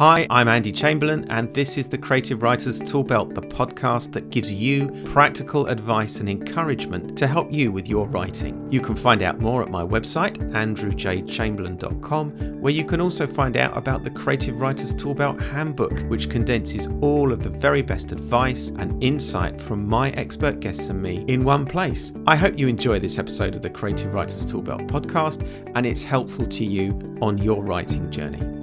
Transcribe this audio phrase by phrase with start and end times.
[0.00, 4.50] Hi, I'm Andy Chamberlain, and this is the Creative Writers Toolbelt, the podcast that gives
[4.50, 8.66] you practical advice and encouragement to help you with your writing.
[8.72, 13.76] You can find out more at my website, andrewjchamberlain.com, where you can also find out
[13.76, 19.04] about the Creative Writers Toolbelt Handbook, which condenses all of the very best advice and
[19.04, 22.14] insight from my expert guests and me in one place.
[22.26, 26.46] I hope you enjoy this episode of the Creative Writers Toolbelt podcast and it's helpful
[26.46, 28.59] to you on your writing journey.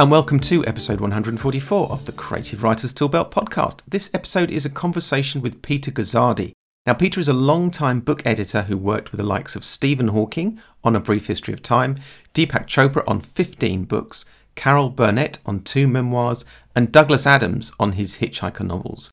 [0.00, 3.80] And welcome to episode 144 of the Creative Writers Toolbelt podcast.
[3.86, 6.52] This episode is a conversation with Peter Guzzardi.
[6.86, 10.58] Now, Peter is a long-time book editor who worked with the likes of Stephen Hawking
[10.82, 11.96] on A Brief History of Time,
[12.32, 14.24] Deepak Chopra on 15 books,
[14.54, 19.10] Carol Burnett on two memoirs, and Douglas Adams on his Hitchhiker novels.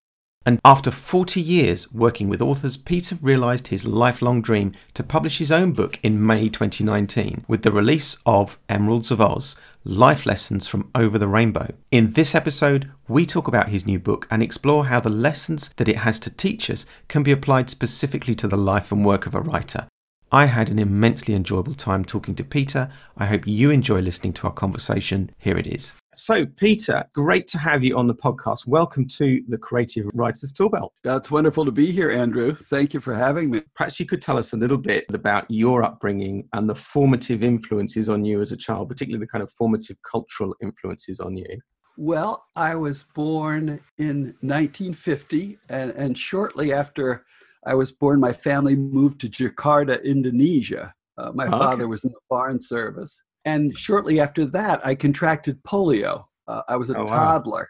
[0.48, 5.52] And after 40 years working with authors, Peter realised his lifelong dream to publish his
[5.52, 10.90] own book in May 2019 with the release of Emeralds of Oz Life Lessons from
[10.96, 11.74] Over the Rainbow.
[11.92, 15.90] In this episode, we talk about his new book and explore how the lessons that
[15.90, 19.36] it has to teach us can be applied specifically to the life and work of
[19.36, 19.90] a writer.
[20.32, 22.92] I had an immensely enjoyable time talking to Peter.
[23.16, 25.32] I hope you enjoy listening to our conversation.
[25.38, 25.94] Here it is.
[26.16, 28.68] So, Peter, great to have you on the podcast.
[28.68, 30.90] Welcome to the Creative Writers Toolbelt.
[31.06, 32.54] That's wonderful to be here, Andrew.
[32.54, 33.62] Thank you for having me.
[33.74, 38.10] Perhaps you could tell us a little bit about your upbringing and the formative influences
[38.10, 41.62] on you as a child, particularly the kind of formative cultural influences on you.
[41.96, 47.26] Well, I was born in 1950, and, and shortly after
[47.68, 50.94] I was born, my family moved to Jakarta, Indonesia.
[51.18, 51.58] Uh, my okay.
[51.58, 53.24] father was in the foreign service.
[53.44, 56.26] And shortly after that, I contracted polio.
[56.48, 57.70] Uh, I was a oh, toddler.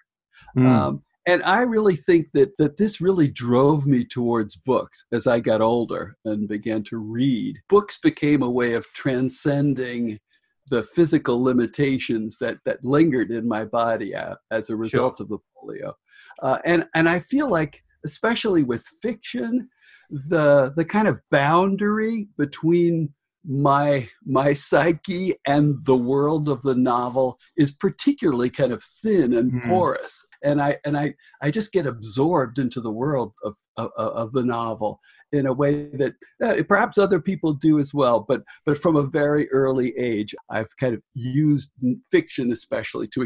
[0.56, 0.62] Wow.
[0.62, 0.66] Mm.
[0.66, 5.42] Um, and I really think that, that this really drove me towards books as I
[5.42, 7.58] got older and began to read.
[7.68, 10.20] Books became a way of transcending
[10.70, 15.24] the physical limitations that, that lingered in my body uh, as a result sure.
[15.26, 15.94] of the polio.
[16.42, 19.70] Uh, and, and I feel like, especially with fiction,
[20.10, 23.14] the the kind of boundary between
[23.48, 29.54] my my psyche and the world of the novel is particularly kind of thin and
[29.54, 29.68] mm.
[29.68, 34.32] porous and i and i i just get absorbed into the world of of, of
[34.34, 35.00] the novel
[35.32, 36.14] in a way that
[36.44, 40.76] uh, perhaps other people do as well but but from a very early age i've
[40.78, 41.72] kind of used
[42.12, 43.22] fiction especially to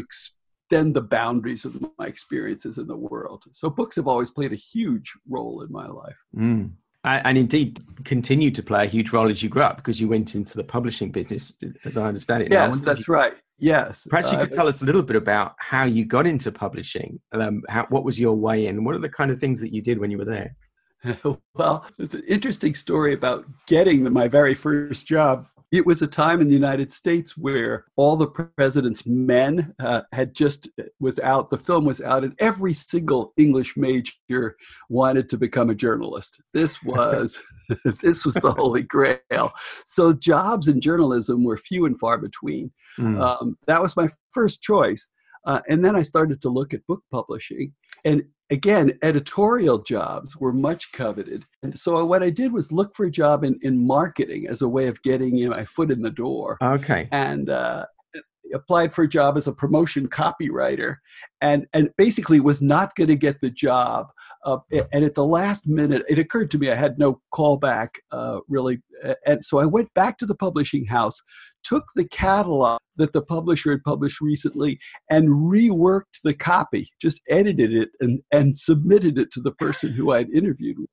[0.72, 3.44] extend the boundaries of my experiences in the world.
[3.52, 6.16] So books have always played a huge role in my life.
[6.36, 6.72] Mm.
[7.04, 10.36] And indeed, continue to play a huge role as you grew up because you went
[10.36, 11.52] into the publishing business,
[11.84, 12.52] as I understand it.
[12.52, 13.34] Yes, that's you, right.
[13.58, 14.06] Yes.
[14.08, 17.20] Perhaps you could uh, tell us a little bit about how you got into publishing.
[17.32, 18.84] Um, how, what was your way in?
[18.84, 20.54] What are the kind of things that you did when you were there?
[21.54, 26.42] well, it's an interesting story about getting my very first job it was a time
[26.42, 31.48] in the United States where all the president's men uh, had just uh, was out.
[31.48, 34.56] The film was out, and every single English major
[34.90, 36.42] wanted to become a journalist.
[36.52, 37.40] This was
[38.02, 39.52] this was the holy grail.
[39.86, 42.70] So jobs in journalism were few and far between.
[42.98, 43.20] Mm.
[43.20, 45.08] Um, that was my first choice,
[45.46, 47.72] uh, and then I started to look at book publishing,
[48.04, 51.46] and again, editorial jobs were much coveted.
[51.62, 54.68] And so what I did was look for a job in, in marketing as a
[54.68, 56.58] way of getting you know, my foot in the door.
[56.62, 57.08] Okay.
[57.10, 57.86] And uh,
[58.52, 60.96] applied for a job as a promotion copywriter
[61.42, 64.06] and, and basically was not going to get the job.
[64.44, 64.58] Uh,
[64.92, 68.80] and at the last minute, it occurred to me I had no callback uh, really.
[69.26, 71.20] And so I went back to the publishing house,
[71.64, 74.78] took the catalog that the publisher had published recently
[75.10, 80.12] and reworked the copy, just edited it and, and submitted it to the person who
[80.12, 80.90] I'd interviewed with.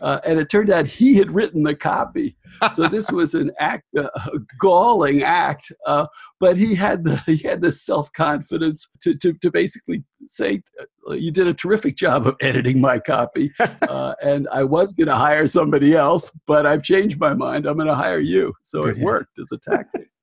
[0.00, 2.36] Uh, and it turned out he had written the copy.
[2.72, 5.72] So this was an act, uh, a galling act.
[5.86, 6.06] Uh,
[6.38, 9.79] but he had the he had the self confidence to, to to basically
[10.26, 10.62] say,
[11.08, 13.52] uh, "You did a terrific job of editing my copy,
[13.88, 17.66] uh, and I was going to hire somebody else, but I've changed my mind.
[17.66, 20.06] I'm going to hire you." So it worked as a tactic.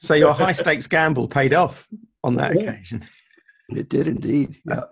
[0.00, 1.86] So your high stakes gamble paid off
[2.24, 2.70] on that yeah.
[2.70, 3.04] occasion.
[3.68, 4.60] It did indeed.
[4.68, 4.82] Yeah.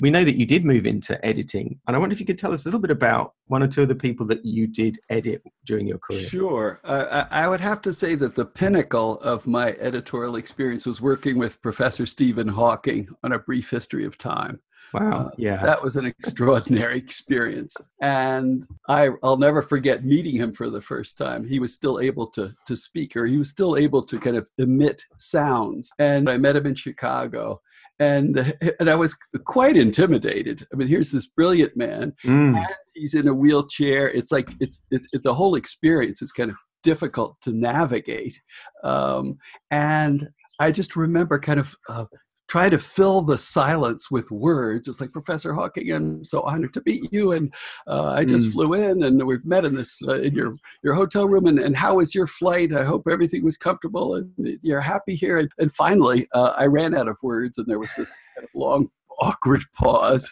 [0.00, 2.52] We know that you did move into editing, and I wonder if you could tell
[2.52, 5.42] us a little bit about one or two of the people that you did edit
[5.64, 6.26] during your career.
[6.26, 6.80] Sure.
[6.84, 11.38] Uh, I would have to say that the pinnacle of my editorial experience was working
[11.38, 14.60] with Professor Stephen Hawking on A Brief History of Time.
[14.92, 15.26] Wow.
[15.26, 15.62] Uh, yeah.
[15.62, 17.76] That was an extraordinary experience.
[18.00, 21.46] And I, I'll never forget meeting him for the first time.
[21.46, 24.48] He was still able to, to speak, or he was still able to kind of
[24.58, 25.90] emit sounds.
[25.98, 27.60] And I met him in Chicago
[27.98, 30.66] and and I was quite intimidated.
[30.72, 32.56] I mean, here's this brilliant man, mm.
[32.56, 34.08] and he's in a wheelchair.
[34.08, 36.22] It's like it's it's it's a whole experience.
[36.22, 38.40] It's kind of difficult to navigate,
[38.84, 39.38] um,
[39.70, 40.28] and
[40.60, 42.06] I just remember kind of uh,
[42.48, 44.88] try to fill the silence with words.
[44.88, 47.54] It's like Professor Hawking, I'm so honored to meet you, and
[47.86, 48.52] uh, I just mm.
[48.52, 51.46] flew in, and we've met in this uh, in your your hotel room.
[51.46, 52.72] And, and how was your flight?
[52.72, 54.30] I hope everything was comfortable, and
[54.62, 55.38] you're happy here.
[55.38, 58.50] And, and finally, uh, I ran out of words, and there was this kind of
[58.54, 58.88] long.
[59.20, 60.30] Awkward pause,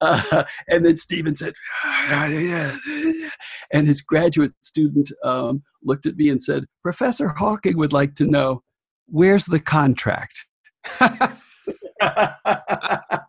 [0.00, 1.52] uh, and then Stephen said,
[3.72, 8.24] and his graduate student um, looked at me and said, "Professor Hawking would like to
[8.24, 8.62] know,
[9.06, 10.46] where's the contract?"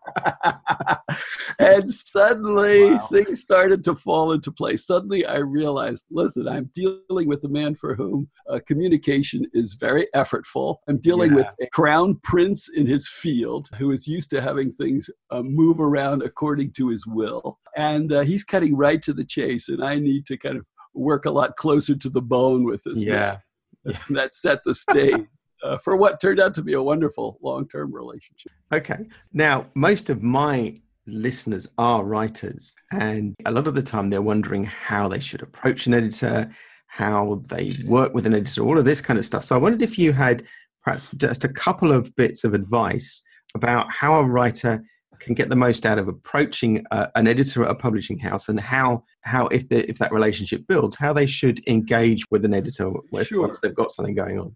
[1.58, 2.98] and suddenly wow.
[3.10, 4.86] things started to fall into place.
[4.86, 10.06] Suddenly I realized, listen, I'm dealing with a man for whom uh, communication is very
[10.14, 10.76] effortful.
[10.88, 11.36] I'm dealing yeah.
[11.36, 15.80] with a crown prince in his field who is used to having things uh, move
[15.80, 17.58] around according to his will.
[17.76, 21.24] And uh, he's cutting right to the chase, and I need to kind of work
[21.24, 23.12] a lot closer to the bone with this yeah.
[23.12, 23.38] man.
[23.84, 23.98] Yeah.
[24.10, 25.26] that set the stage
[25.62, 28.52] uh, for what turned out to be a wonderful long term relationship.
[28.72, 29.06] Okay.
[29.32, 30.76] Now, most of my
[31.06, 35.86] listeners are writers, and a lot of the time they're wondering how they should approach
[35.86, 36.54] an editor,
[36.86, 39.44] how they work with an editor, all of this kind of stuff.
[39.44, 40.44] So I wondered if you had
[40.84, 43.22] perhaps just a couple of bits of advice
[43.54, 44.82] about how a writer
[45.22, 48.58] can get the most out of approaching uh, an editor at a publishing house and
[48.58, 52.90] how how if the, if that relationship builds how they should engage with an editor
[53.22, 53.42] sure.
[53.42, 54.54] once they've got something going on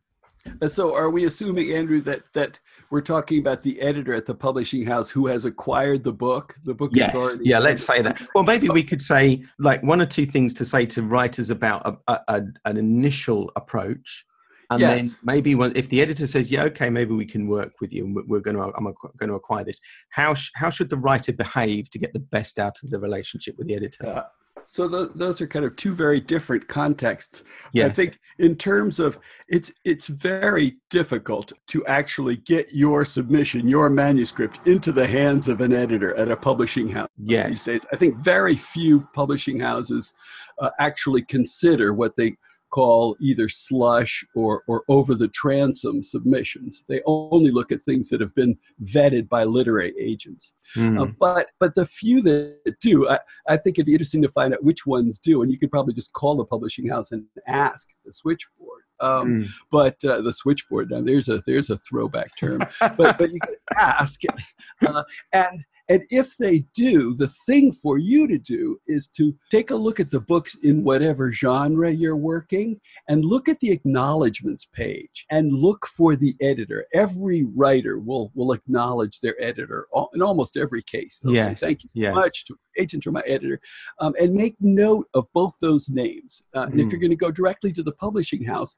[0.68, 2.58] so, are we assuming, Andrew, that that
[2.90, 6.56] we're talking about the editor at the publishing house who has acquired the book?
[6.64, 7.10] The book yes.
[7.10, 7.48] is already.
[7.48, 8.20] Yeah, let's say that.
[8.34, 12.00] Well, maybe we could say like one or two things to say to writers about
[12.08, 14.24] a, a, an initial approach,
[14.70, 14.96] and yes.
[14.96, 18.04] then maybe when, if the editor says, "Yeah, okay, maybe we can work with you,
[18.04, 21.32] and we're going to I'm going to acquire this," how sh- how should the writer
[21.32, 24.06] behave to get the best out of the relationship with the editor?
[24.06, 24.22] Uh,
[24.66, 27.44] so the, those are kind of two very different contexts.
[27.72, 27.90] Yes.
[27.90, 29.18] I think in terms of
[29.48, 35.60] it's it's very difficult to actually get your submission, your manuscript into the hands of
[35.60, 37.48] an editor at a publishing house yes.
[37.48, 37.86] these days.
[37.92, 40.14] I think very few publishing houses
[40.60, 42.36] uh, actually consider what they
[42.70, 46.84] call either slush or, or over the transom submissions.
[46.88, 50.52] They only look at things that have been vetted by literary agents.
[50.76, 51.00] Mm.
[51.00, 54.52] Uh, but but the few that do, I, I think it'd be interesting to find
[54.52, 55.42] out which ones do.
[55.42, 58.82] And you could probably just call the publishing house and ask the switchboard.
[59.00, 59.48] Um, mm.
[59.70, 62.60] But uh, the switchboard now there's a there's a throwback term.
[62.96, 64.20] but but you could ask,
[64.86, 69.70] uh, and and if they do, the thing for you to do is to take
[69.70, 74.66] a look at the books in whatever genre you're working and look at the acknowledgments
[74.72, 76.86] page and look for the editor.
[76.92, 81.20] Every writer will will acknowledge their editor in almost every case.
[81.22, 81.60] They'll yes.
[81.60, 82.14] say thank you so yes.
[82.14, 83.60] much to agent or my editor,
[84.00, 86.42] um, and make note of both those names.
[86.54, 86.72] Uh, mm.
[86.72, 87.06] And if you're hmm.
[87.06, 88.76] going to go directly to the publishing house,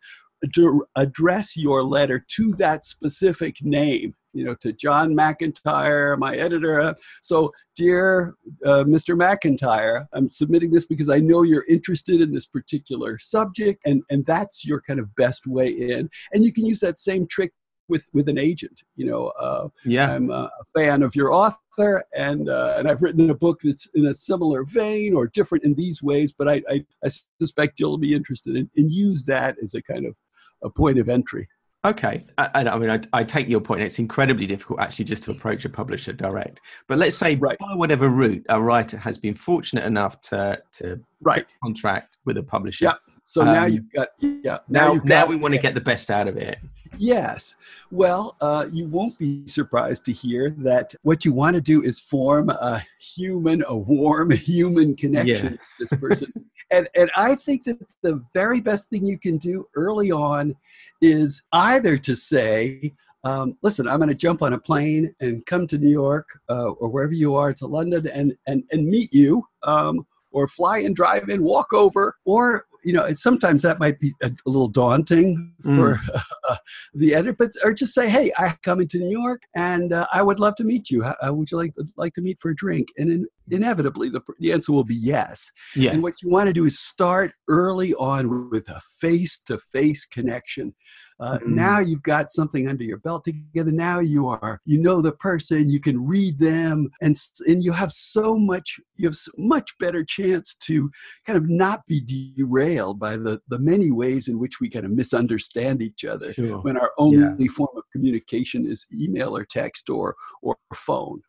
[0.96, 6.94] address your letter to that specific name you know to john mcintyre my editor.
[7.22, 12.46] So dear uh, mr mcintyre i'm submitting this because i know you're interested in this
[12.46, 16.08] particular subject and and that's your kind of best way in.
[16.32, 17.52] And you can use that same trick
[17.88, 20.12] with with an agent you know uh, yeah.
[20.12, 24.06] I'm a fan of your author and uh, and i've written a book that's in
[24.06, 27.08] a similar vein or different in these ways but i i, I
[27.40, 30.14] suspect you'll be interested in and use that as a kind of
[30.62, 31.48] a point of entry.
[31.84, 33.82] Okay, I, I mean, I, I, take your point.
[33.82, 36.60] It's incredibly difficult actually just to approach a publisher direct.
[36.88, 37.56] But let's say right.
[37.58, 41.46] by whatever route a writer has been fortunate enough to to right.
[41.62, 42.86] contract with a publisher.
[42.86, 42.94] Yeah.
[43.22, 44.58] So um, now you've got yeah.
[44.68, 46.58] Now now, now we want to get the best out of it.
[46.98, 47.56] Yes.
[47.90, 52.00] Well, uh, you won't be surprised to hear that what you want to do is
[52.00, 55.50] form a human, a warm human connection yeah.
[55.50, 56.32] with this person.
[56.70, 60.56] and and I think that the very best thing you can do early on
[61.00, 62.92] is either to say,
[63.24, 66.70] um, listen, I'm going to jump on a plane and come to New York uh,
[66.70, 69.46] or wherever you are to London and and and meet you.
[69.62, 74.14] Um, or fly and drive in, walk over, or you know, sometimes that might be
[74.22, 76.20] a, a little daunting for mm.
[76.48, 76.56] uh,
[76.94, 80.22] the editor, but or just say, "Hey, I'm coming to New York, and uh, I
[80.22, 81.02] would love to meet you.
[81.02, 84.52] How, would you like like to meet for a drink?" And in, inevitably, the the
[84.52, 85.52] answer will be yes.
[85.76, 85.90] Yeah.
[85.90, 90.06] And what you want to do is start early on with a face to face
[90.06, 90.74] connection.
[91.20, 91.54] Uh, mm-hmm.
[91.54, 93.72] Now you've got something under your belt together.
[93.72, 97.92] Now you are, you know the person, you can read them, and and you have
[97.92, 100.90] so much, you have so much better chance to
[101.26, 102.00] kind of not be
[102.36, 106.60] derailed by the the many ways in which we kind of misunderstand each other sure.
[106.60, 107.50] when our only yeah.
[107.50, 111.22] form of communication is email or text or or phone.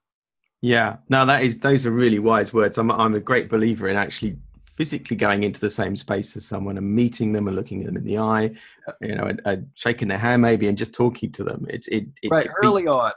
[0.62, 2.78] Yeah, now that is those are really wise words.
[2.78, 4.38] I'm I'm a great believer in actually
[4.80, 8.04] physically going into the same space as someone and meeting them and looking them in
[8.06, 8.50] the eye,
[9.02, 11.68] you know, and, and shaking their hand maybe and just talking to them.
[11.70, 13.12] It's it, it right early on.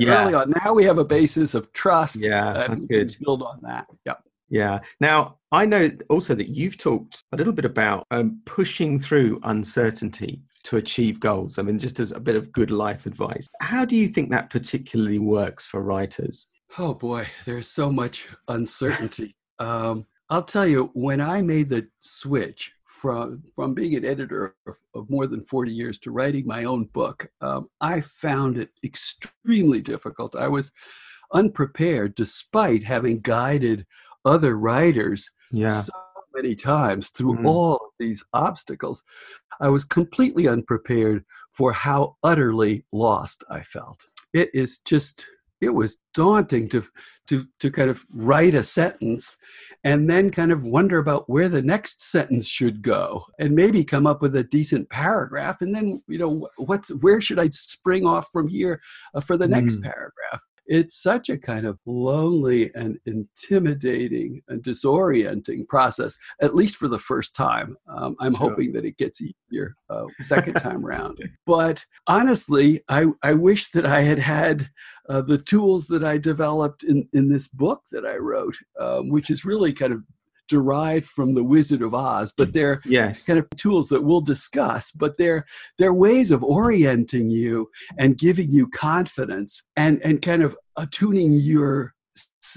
[0.00, 0.22] Yeah.
[0.22, 0.54] Early on.
[0.64, 2.16] Now we have a basis of trust.
[2.16, 3.14] Yeah, that's good.
[3.20, 3.88] Build on that.
[4.06, 4.14] Yeah.
[4.48, 4.78] Yeah.
[5.00, 10.40] Now, I know also that you've talked a little bit about um, pushing through uncertainty
[10.64, 11.58] to achieve goals.
[11.58, 13.48] I mean, just as a bit of good life advice.
[13.60, 16.46] How do you think that particularly works for writers?
[16.78, 19.34] Oh boy, there's so much uncertainty.
[19.58, 24.76] um, I'll tell you, when I made the switch from from being an editor of,
[24.94, 29.82] of more than 40 years to writing my own book, um, I found it extremely
[29.82, 30.34] difficult.
[30.34, 30.72] I was
[31.34, 33.84] unprepared, despite having guided
[34.24, 35.82] other writers yeah.
[35.82, 35.92] so
[36.34, 37.46] many times through mm.
[37.46, 39.04] all of these obstacles.
[39.60, 44.06] I was completely unprepared for how utterly lost I felt.
[44.32, 45.26] It is just
[45.62, 46.84] it was daunting to
[47.28, 49.36] to to kind of write a sentence
[49.84, 54.06] and then kind of wonder about where the next sentence should go and maybe come
[54.06, 58.28] up with a decent paragraph and then you know what's where should i spring off
[58.32, 58.82] from here
[59.14, 59.84] uh, for the next mm.
[59.84, 60.40] paragraph
[60.72, 66.98] it's such a kind of lonely and intimidating and disorienting process, at least for the
[66.98, 67.76] first time.
[67.94, 68.48] Um, I'm sure.
[68.48, 71.18] hoping that it gets easier uh, second time around.
[71.44, 74.70] But honestly, I, I wish that I had had
[75.10, 79.28] uh, the tools that I developed in, in this book that I wrote, um, which
[79.28, 80.02] is really kind of
[80.52, 82.52] derived from the Wizard of Oz, but mm.
[82.52, 83.24] they're yes.
[83.24, 84.90] kind of tools that we'll discuss.
[84.90, 85.46] But they're
[85.78, 91.94] they're ways of orienting you and giving you confidence and and kind of attuning your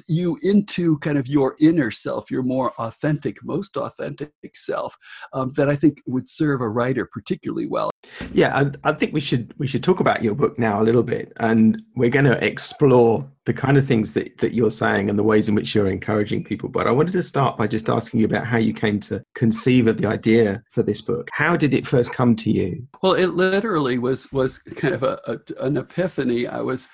[0.07, 4.97] you into kind of your inner self, your more authentic, most authentic self,
[5.33, 7.91] um, that I think would serve a writer particularly well.
[8.33, 11.03] Yeah, I, I, think we should we should talk about your book now a little
[11.03, 15.17] bit, and we're going to explore the kind of things that that you're saying and
[15.17, 16.69] the ways in which you're encouraging people.
[16.69, 19.87] But I wanted to start by just asking you about how you came to conceive
[19.87, 21.29] of the idea for this book.
[21.31, 22.87] How did it first come to you?
[23.01, 26.47] Well, it literally was was kind of a, a an epiphany.
[26.47, 26.87] I was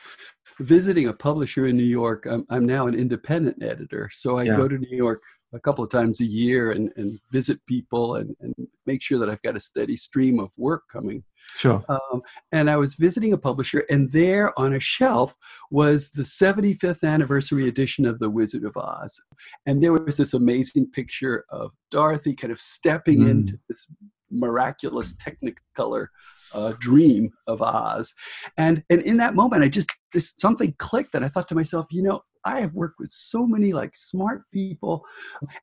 [0.59, 2.25] visiting a publisher in New York.
[2.25, 4.55] I'm, I'm now an independent editor, so I yeah.
[4.55, 5.21] go to New York
[5.53, 8.53] a couple of times a year and, and visit people and, and
[8.85, 11.23] make sure that I've got a steady stream of work coming.
[11.57, 11.83] Sure.
[11.89, 15.35] Um, and I was visiting a publisher, and there on a shelf
[15.69, 19.19] was the 75th anniversary edition of The Wizard of Oz.
[19.65, 23.31] And there was this amazing picture of Dorothy kind of stepping mm.
[23.31, 23.87] into this
[24.29, 26.07] miraculous Technicolor
[26.53, 28.13] uh, dream of Oz.
[28.57, 31.87] And and in that moment, I just this something clicked, and I thought to myself,
[31.91, 35.05] you know, I have worked with so many like smart people,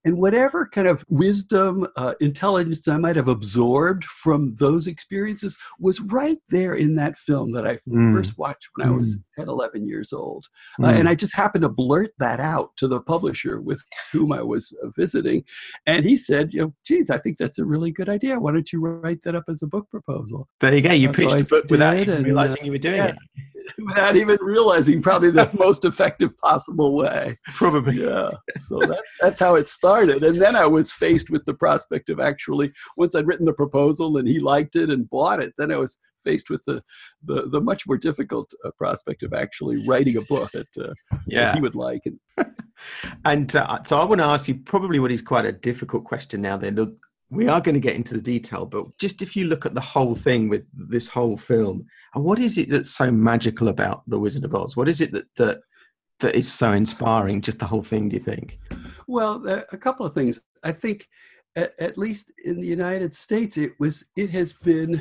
[0.05, 6.01] and whatever kind of wisdom, uh, intelligence I might have absorbed from those experiences was
[6.01, 8.15] right there in that film that I mm.
[8.15, 8.93] first watched when mm.
[8.93, 9.23] I was mm.
[9.37, 10.47] 10, 11 years old.
[10.79, 10.89] Uh, mm.
[10.89, 13.83] Uh, and I just happened to blurt that out to the publisher with
[14.13, 15.45] whom I was uh, visiting.
[15.87, 18.39] And he said, you know, geez, I think that's a really good idea.
[18.39, 20.49] Why don't you write that up as a book proposal?
[20.61, 20.93] There you go.
[20.93, 23.17] You uh, pitched so the book without even realizing you were doing yeah, it.
[23.87, 27.39] Without even realizing probably the most effective possible way.
[27.55, 28.03] Probably.
[28.03, 28.31] Yeah.
[28.61, 30.23] So that's that's how it started.
[30.25, 34.19] And then I was faced with the prospect of actually once I'd written the proposal
[34.19, 36.83] and he liked it and bought it, then I was faced with the
[37.25, 40.93] the, the much more difficult uh, prospect of actually writing a book that, uh,
[41.27, 41.47] yeah.
[41.47, 42.03] that he would like.
[42.05, 42.51] And,
[43.25, 46.43] and uh, so I want to ask you probably what is quite a difficult question
[46.43, 46.57] now.
[46.57, 46.97] Then
[47.31, 49.81] we are going to get into the detail, but just if you look at the
[49.81, 51.85] whole thing with this whole film,
[52.15, 54.77] and what is it that's so magical about the Wizard of Oz?
[54.77, 55.61] What is it that that
[56.21, 57.41] that is so inspiring?
[57.41, 58.59] Just the whole thing, do you think?
[59.07, 60.41] Well, a couple of things.
[60.63, 61.09] I think
[61.57, 65.01] at, at, least in the United States, it was it has been,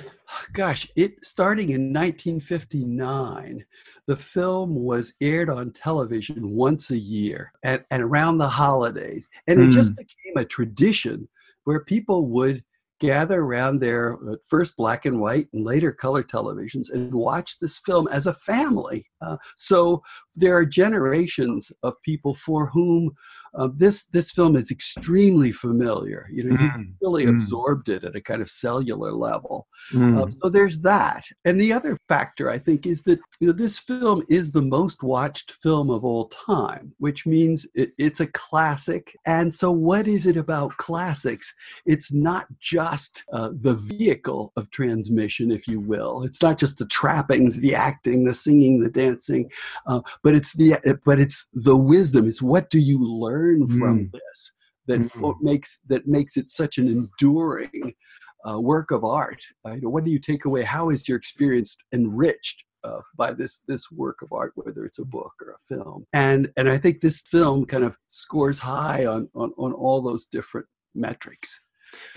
[0.53, 3.65] gosh, it starting in 1959.
[4.07, 9.61] The film was aired on television once a year and, and around the holidays, and
[9.61, 9.95] it just hmm.
[9.95, 11.27] became a tradition
[11.65, 12.63] where people would
[12.99, 17.77] gather around their uh, first black and white and later color televisions and watch this
[17.79, 19.05] film as a family.
[19.21, 20.01] Uh, so
[20.35, 23.11] there are generations of people for whom
[23.57, 26.27] uh, this this film is extremely familiar.
[26.31, 26.77] You know, mm.
[26.79, 27.29] you really mm.
[27.29, 29.67] absorbed it at a kind of cellular level.
[29.91, 30.31] Mm.
[30.41, 34.23] so there's that, and the other factor I think is that you know this film
[34.29, 39.15] is the most watched film of all time, which means it, it's a classic.
[39.25, 41.53] And so, what is it about classics?
[41.85, 46.23] It's not just uh, the vehicle of transmission, if you will.
[46.23, 49.49] It's not just the trappings, the acting, the singing, the dancing,
[49.87, 52.27] uh, but it's the but it's the wisdom.
[52.27, 54.11] It's what do you learn learn from mm.
[54.11, 54.51] this
[54.87, 57.93] that mm makes that makes it such an enduring
[58.47, 59.41] uh, work of art?
[59.65, 60.63] Uh, you know, what do you take away?
[60.63, 65.05] How is your experience enriched uh, by this this work of art, whether it's a
[65.05, 66.05] book or a film?
[66.13, 70.25] And and I think this film kind of scores high on on, on all those
[70.25, 71.61] different metrics.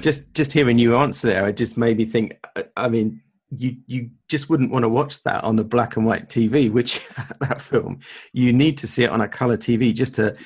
[0.01, 2.39] Just just hearing you answer there, it just made me think.
[2.77, 3.21] I mean,
[3.57, 7.07] you you just wouldn't want to watch that on a black and white TV, which
[7.41, 8.01] that film
[8.33, 10.37] you need to see it on a color TV just to.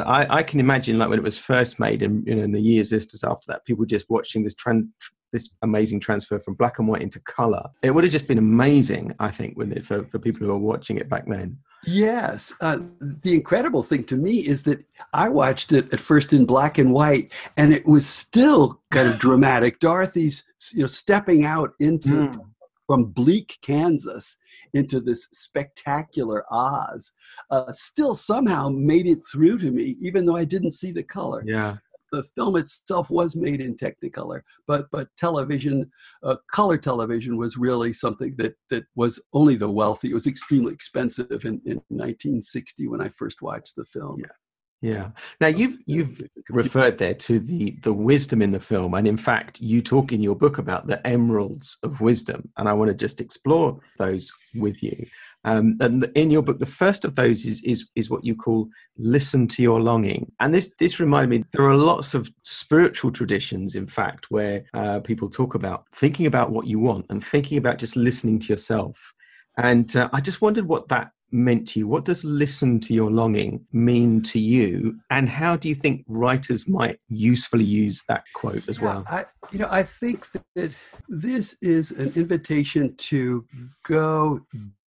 [0.00, 2.60] I, I can imagine like when it was first made, and you know, in the
[2.60, 4.88] years just after that, people just watching this trend,
[5.32, 7.68] this amazing transfer from black and white into color.
[7.82, 10.58] It would have just been amazing, I think, when it for, for people who were
[10.58, 11.58] watching it back then.
[11.84, 12.52] Yes.
[12.60, 16.78] Uh, the incredible thing to me is that I watched it at first in black
[16.78, 19.80] and white, and it was still kind of dramatic.
[19.80, 22.44] Dorothy's, you know, stepping out into mm.
[22.86, 24.36] from bleak Kansas
[24.74, 27.12] into this spectacular Oz,
[27.50, 31.42] uh, still somehow made it through to me, even though I didn't see the color.
[31.46, 31.76] Yeah
[32.12, 35.90] the film itself was made in Technicolor, but but television,
[36.22, 40.10] uh, color television was really something that that was only the wealthy.
[40.10, 44.20] It was extremely expensive in, in 1960 when I first watched the film.
[44.20, 44.26] Yeah.
[44.82, 45.10] Yeah.
[45.40, 46.20] Now you've you've
[46.50, 50.20] referred there to the the wisdom in the film, and in fact, you talk in
[50.20, 54.82] your book about the emeralds of wisdom, and I want to just explore those with
[54.82, 55.06] you.
[55.44, 58.68] Um, and in your book, the first of those is, is, is what you call
[58.96, 60.30] listen to your longing.
[60.40, 65.00] And this, this reminded me, there are lots of spiritual traditions, in fact, where uh,
[65.00, 69.14] people talk about thinking about what you want and thinking about just listening to yourself.
[69.56, 71.88] And uh, I just wondered what that meant to you.
[71.88, 74.98] What does listen to your longing mean to you?
[75.10, 79.04] And how do you think writers might usefully use that quote as yeah, well?
[79.08, 80.76] I, you know, I think that
[81.08, 83.46] this is an invitation to
[83.84, 84.40] go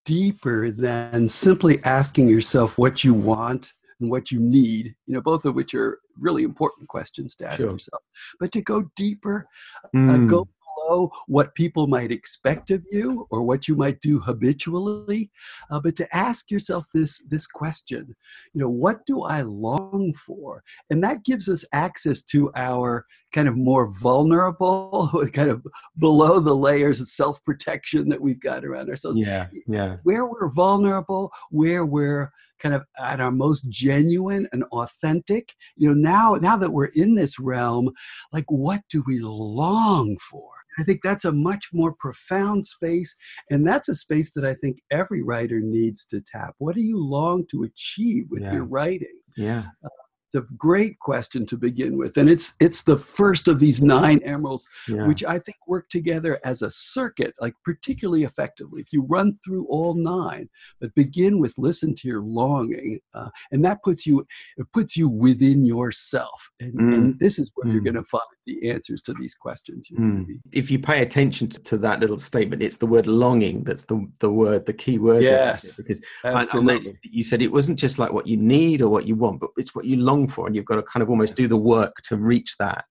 [0.06, 5.46] deeper than simply asking yourself what you want and what you need, you know, both
[5.46, 7.72] of which are really important questions to ask sure.
[7.72, 8.04] yourself.
[8.40, 9.48] But to go deeper,
[9.96, 10.10] mm.
[10.10, 10.50] uh, go hmm
[10.88, 15.30] know what people might expect of you or what you might do habitually,
[15.70, 18.15] uh, but to ask yourself this, this question,
[18.54, 20.63] you know, what do I long for?
[20.89, 25.65] And that gives us access to our kind of more vulnerable, kind of
[25.98, 29.18] below the layers of self protection that we've got around ourselves.
[29.18, 29.98] Yeah, yeah.
[30.04, 35.53] Where we're vulnerable, where we're kind of at our most genuine and authentic.
[35.75, 37.92] You know, now now that we're in this realm,
[38.31, 40.54] like what do we long for?
[40.79, 43.16] I think that's a much more profound space.
[43.50, 46.55] And that's a space that I think every writer needs to tap.
[46.57, 48.53] What do you long to achieve with yeah.
[48.53, 49.20] your writing?
[49.38, 49.64] Yeah.
[49.83, 49.90] Uh,
[50.33, 54.68] A great question to begin with and it's it's the first of these nine emeralds
[54.88, 55.07] yeah.
[55.07, 59.66] which i think work together as a circuit like particularly effectively if you run through
[59.68, 60.50] all nine
[60.81, 65.07] but begin with listen to your longing uh, and that puts you it puts you
[65.07, 66.94] within yourself and, mm.
[66.94, 67.74] and this is where mm.
[67.74, 70.25] you're going to find the answers to these questions mm.
[70.51, 74.29] if you pay attention to that little statement it's the word longing that's the the
[74.29, 76.92] word the key word yes because absolutely.
[76.92, 79.40] I, I you said it wasn't just like what you need or what you want
[79.40, 81.57] but it's what you long for and you've got to kind of almost do the
[81.57, 82.85] work to reach that.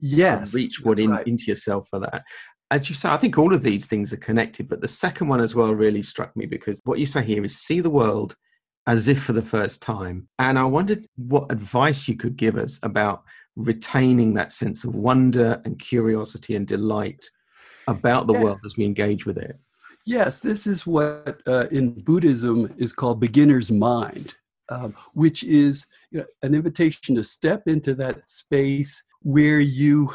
[0.00, 1.26] Yes reach what in, right.
[1.26, 2.24] into yourself for that.
[2.70, 5.40] As you say i think all of these things are connected but the second one
[5.40, 8.36] as well really struck me because what you say here is see the world
[8.86, 10.28] as if for the first time.
[10.38, 13.24] And i wondered what advice you could give us about
[13.56, 17.24] retaining that sense of wonder and curiosity and delight
[17.88, 18.42] about the yeah.
[18.42, 19.56] world as we engage with it.
[20.06, 24.34] Yes this is what uh, in buddhism is called beginner's mind
[24.70, 30.10] um, which is you know, an invitation to step into that space where you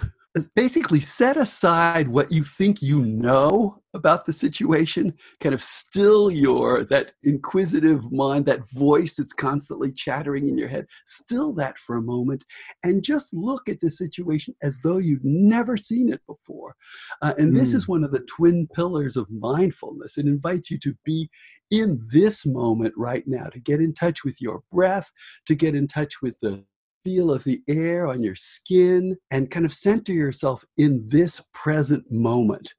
[0.55, 6.83] basically set aside what you think you know about the situation kind of still your
[6.83, 12.01] that inquisitive mind that voice that's constantly chattering in your head still that for a
[12.01, 12.43] moment
[12.83, 16.75] and just look at the situation as though you'd never seen it before
[17.21, 17.57] uh, and mm.
[17.57, 17.93] this is hmm.
[17.93, 21.29] one of the twin pillars of mindfulness it invites you to be
[21.71, 25.11] in this moment right now to get in touch with your breath
[25.45, 26.63] to get in touch with the
[27.05, 32.03] feel of the air on your skin and kind of center yourself in this present
[32.11, 32.73] moment.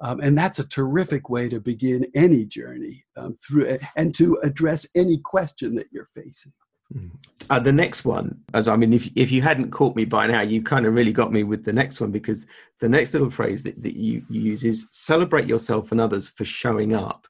[0.00, 4.86] Um, and that's a terrific way to begin any journey um, through and to address
[4.94, 6.52] any question that you're facing.
[6.92, 7.08] Hmm.
[7.50, 10.42] Uh, the next one, as I mean, if if you hadn't caught me by now,
[10.42, 12.46] you kind of really got me with the next one because
[12.80, 16.44] the next little phrase that, that you, you use is celebrate yourself and others for
[16.44, 17.26] showing up.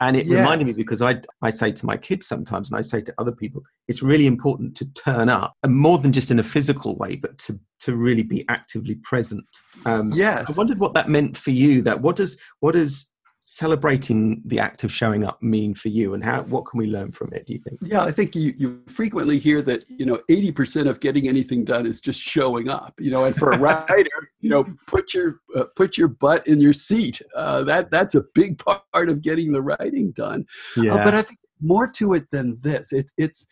[0.00, 0.36] And it yes.
[0.36, 3.32] reminded me because I, I say to my kids sometimes, and I say to other
[3.32, 7.16] people, it's really important to turn up, and more than just in a physical way,
[7.16, 9.44] but to, to really be actively present.
[9.84, 10.50] Um, yes.
[10.50, 11.82] I wondered what that meant for you.
[11.82, 13.09] That what does what does
[13.40, 17.10] celebrating the act of showing up mean for you and how what can we learn
[17.10, 17.78] from it do you think?
[17.82, 21.86] Yeah i think you, you frequently hear that you know 80% of getting anything done
[21.86, 25.64] is just showing up you know and for a writer you know put your uh,
[25.74, 27.20] put your butt in your seat.
[27.34, 30.46] Uh, that that's a big part of getting the writing done.
[30.76, 30.94] Yeah.
[30.94, 32.92] Uh, but i think more to it than this.
[32.92, 33.46] It, it's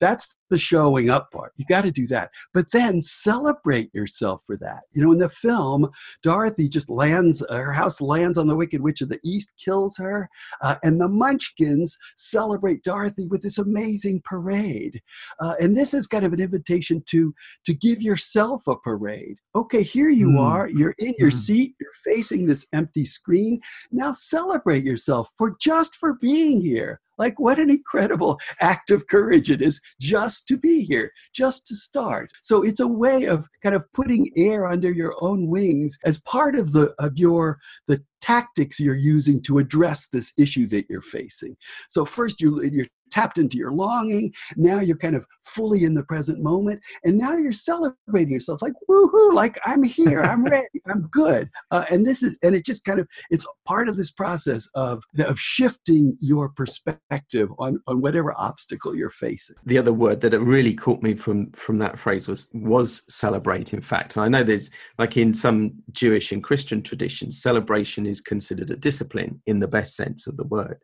[0.00, 1.52] That's the showing up part.
[1.56, 2.30] You got to do that.
[2.54, 4.82] But then celebrate yourself for that.
[4.92, 5.90] You know, in the film,
[6.22, 10.28] Dorothy just lands, her house lands on the Wicked Witch of the East, kills her,
[10.62, 15.00] uh, and the Munchkins celebrate Dorothy with this amazing parade.
[15.40, 19.36] Uh, and this is kind of an invitation to, to give yourself a parade.
[19.54, 20.40] Okay, here you mm.
[20.40, 20.68] are.
[20.68, 21.34] You're in your mm.
[21.34, 21.74] seat.
[21.80, 23.60] You're facing this empty screen.
[23.90, 27.00] Now celebrate yourself for just for being here.
[27.18, 31.74] Like, what an incredible act of courage it is just to be here, just to
[31.74, 32.30] start.
[32.42, 36.56] So it's a way of kind of putting air under your own wings as part
[36.56, 41.56] of the of your the tactics you're using to address this issue that you're facing.
[41.88, 44.32] So first you you're tapped into your longing.
[44.56, 46.80] Now you're kind of fully in the present moment.
[47.04, 51.48] And now you're celebrating yourself like, woohoo, like I'm here, I'm ready, I'm good.
[51.70, 55.02] Uh, and this is, and it just kind of, it's part of this process of,
[55.18, 59.56] of shifting your perspective on, on whatever obstacle you're facing.
[59.64, 63.80] The other word that really caught me from, from that phrase was, was celebrate, in
[63.80, 64.16] fact.
[64.16, 68.76] And I know there's, like in some Jewish and Christian traditions, celebration is considered a
[68.76, 70.82] discipline in the best sense of the word.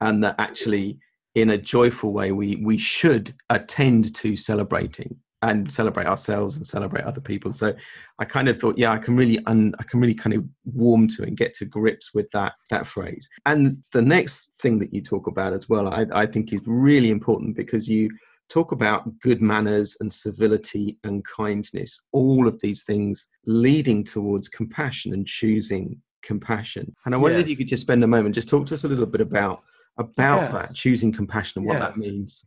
[0.00, 0.98] And that actually
[1.34, 7.04] in a joyful way we we should attend to celebrating and celebrate ourselves and celebrate
[7.04, 7.52] other people.
[7.52, 7.74] So
[8.18, 11.08] i kind of thought yeah i can really un, i can really kind of warm
[11.08, 13.28] to and get to grips with that that phrase.
[13.46, 17.10] And the next thing that you talk about as well i, I think is really
[17.10, 18.10] important because you
[18.48, 25.14] talk about good manners and civility and kindness all of these things leading towards compassion
[25.14, 26.94] and choosing compassion.
[27.04, 27.44] And i wondered yes.
[27.46, 29.64] if you could just spend a moment just talk to us a little bit about
[29.98, 30.52] about yes.
[30.52, 31.94] that, choosing compassion and what yes.
[31.94, 32.46] that means.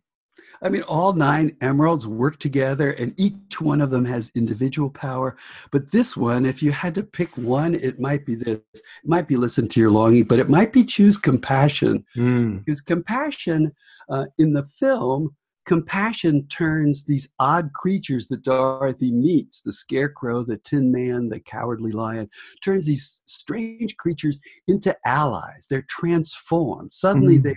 [0.61, 5.37] I mean, all nine emeralds work together, and each one of them has individual power.
[5.71, 8.59] But this one, if you had to pick one, it might be this.
[8.73, 12.05] It might be listen to your longing, but it might be choose compassion.
[12.15, 12.63] Mm.
[12.63, 13.73] Because compassion
[14.09, 20.57] uh, in the film compassion turns these odd creatures that Dorothy meets the scarecrow, the
[20.57, 22.29] tin man, the cowardly lion
[22.63, 25.67] turns these strange creatures into allies.
[25.69, 26.93] They're transformed.
[26.93, 27.43] Suddenly, mm.
[27.43, 27.55] they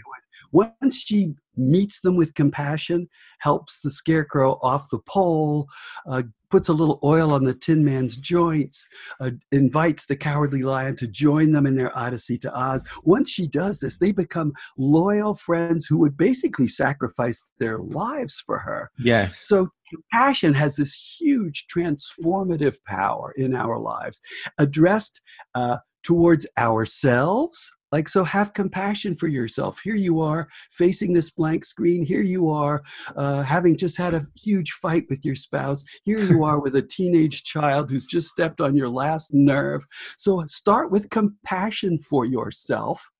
[0.52, 3.08] once she meets them with compassion,
[3.40, 5.66] helps the scarecrow off the pole,
[6.08, 8.86] uh, puts a little oil on the Tin Man's joints,
[9.20, 12.84] uh, invites the Cowardly Lion to join them in their odyssey to Oz.
[13.04, 18.58] Once she does this, they become loyal friends who would basically sacrifice their lives for
[18.60, 18.90] her.
[18.98, 19.40] Yes.
[19.40, 24.20] So compassion has this huge transformative power in our lives,
[24.58, 25.20] addressed
[25.54, 29.80] uh, towards ourselves like, so have compassion for yourself.
[29.80, 32.04] Here you are facing this blank screen.
[32.04, 32.82] Here you are
[33.16, 35.84] uh, having just had a huge fight with your spouse.
[36.04, 39.86] Here you are with a teenage child who's just stepped on your last nerve.
[40.16, 43.10] So start with compassion for yourself.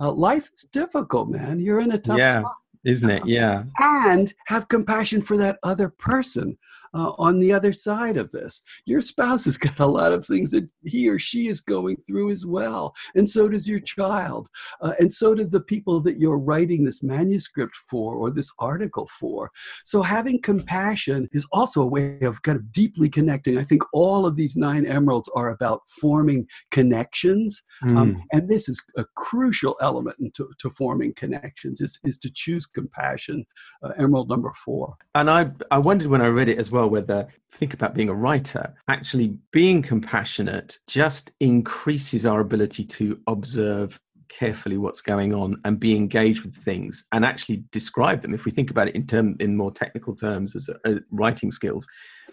[0.00, 1.60] Uh, life is difficult, man.
[1.60, 2.56] You're in a tough yeah, spot.
[2.84, 3.26] Isn't it?
[3.26, 3.64] Yeah.
[3.78, 6.58] And have compassion for that other person
[6.94, 8.62] uh, on the other side of this.
[8.86, 12.30] Your spouse has got a lot of things that he or she is going through
[12.30, 14.48] as well, and so does your child,
[14.80, 19.08] uh, and so do the people that you're writing this manuscript for or this article
[19.18, 19.50] for.
[19.84, 23.58] So having compassion is also a way of kind of deeply connecting.
[23.58, 27.96] I think all of these nine emeralds are about forming connections, mm.
[27.96, 32.66] um, and this is a crucial element to, to forming connections is, is to choose
[32.66, 33.44] compassion.
[33.82, 34.94] Uh, emerald number four.
[35.14, 38.08] And I I wondered when I read it as well well whether think about being
[38.08, 45.56] a writer actually being compassionate just increases our ability to observe carefully what's going on
[45.64, 49.06] and be engaged with things and actually describe them if we think about it in
[49.06, 50.68] term in more technical terms as
[51.10, 51.86] writing skills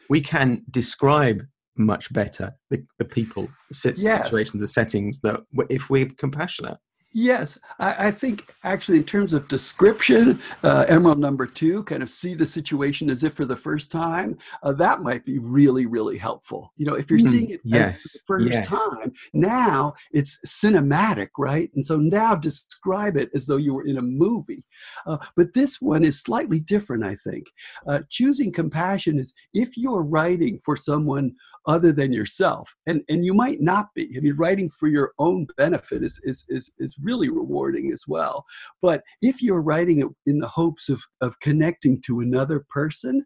[0.09, 1.41] we can describe
[1.77, 4.23] much better the, the people the yes.
[4.23, 6.77] situations the settings that if we're compassionate
[7.13, 12.09] Yes, I, I, think actually, in terms of description, uh, Emerald number two, kind of
[12.09, 16.17] see the situation as if for the first time, uh, that might be really, really
[16.17, 16.71] helpful.
[16.77, 18.65] You know, if you're mm, seeing it yes, as the first yes.
[18.65, 21.69] time, now it's cinematic, right?
[21.75, 24.63] And so now describe it as though you were in a movie.
[25.05, 27.45] Uh, but this one is slightly different, I think.
[27.87, 31.35] Uh, choosing compassion is if you're writing for someone
[31.67, 34.09] other than yourself, and, and you might not be.
[34.17, 38.45] I mean, writing for your own benefit is, is, is, is really rewarding as well.
[38.81, 43.25] But if you're writing it in the hopes of, of connecting to another person,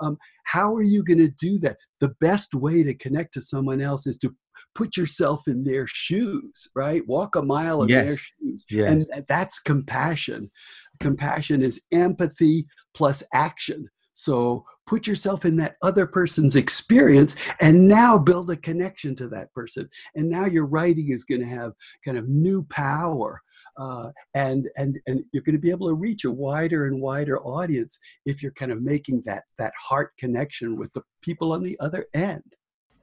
[0.00, 1.76] um, how are you going to do that?
[2.00, 4.34] The best way to connect to someone else is to
[4.74, 7.06] put yourself in their shoes, right?
[7.06, 8.06] Walk a mile in yes.
[8.06, 8.64] their shoes.
[8.70, 8.92] Yes.
[8.92, 10.50] And that's compassion.
[11.00, 13.88] Compassion is empathy plus action.
[14.14, 19.52] So put yourself in that other person's experience and now build a connection to that
[19.52, 19.88] person.
[20.14, 21.72] And now your writing is going to have
[22.04, 23.40] kind of new power
[23.76, 27.40] uh, and and and you're going to be able to reach a wider and wider
[27.40, 31.78] audience if you're kind of making that that heart connection with the people on the
[31.80, 32.56] other end.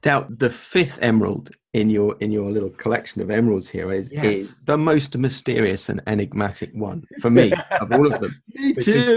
[0.04, 4.24] Now, the fifth emerald in your in your little collection of emeralds here is, yes.
[4.24, 8.42] is the most mysterious and enigmatic one for me of all of them.
[8.54, 9.16] me too.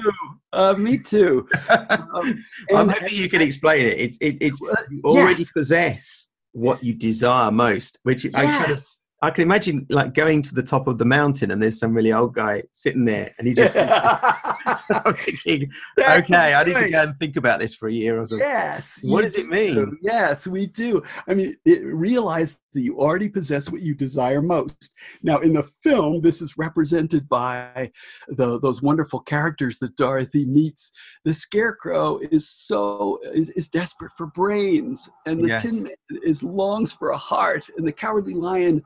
[0.54, 1.48] Uh, me too.
[1.70, 2.38] Um,
[2.74, 4.00] I'm hoping you can explain it.
[4.00, 5.52] It's it, it's you already yes.
[5.52, 8.34] possess what you desire most, which yes.
[8.36, 8.86] I kind of
[9.26, 12.14] I can imagine like going to the top of the mountain and there's some really
[12.14, 13.76] old guy sitting there and he just
[15.16, 18.36] thinking, okay, I need to go and think about this for a year or so.
[18.36, 19.00] Yes.
[19.04, 19.98] What does it mean?
[20.02, 21.02] Yes, we do.
[21.28, 24.94] I mean, it, realize that you already possess what you desire most.
[25.24, 27.92] Now, in the film, this is represented by
[28.28, 30.92] the, those wonderful characters that Dorothy meets.
[31.24, 35.64] The Scarecrow is so is, is desperate for brains, and the yes.
[35.64, 38.84] Tin Man is longs for a heart, and the Cowardly Lion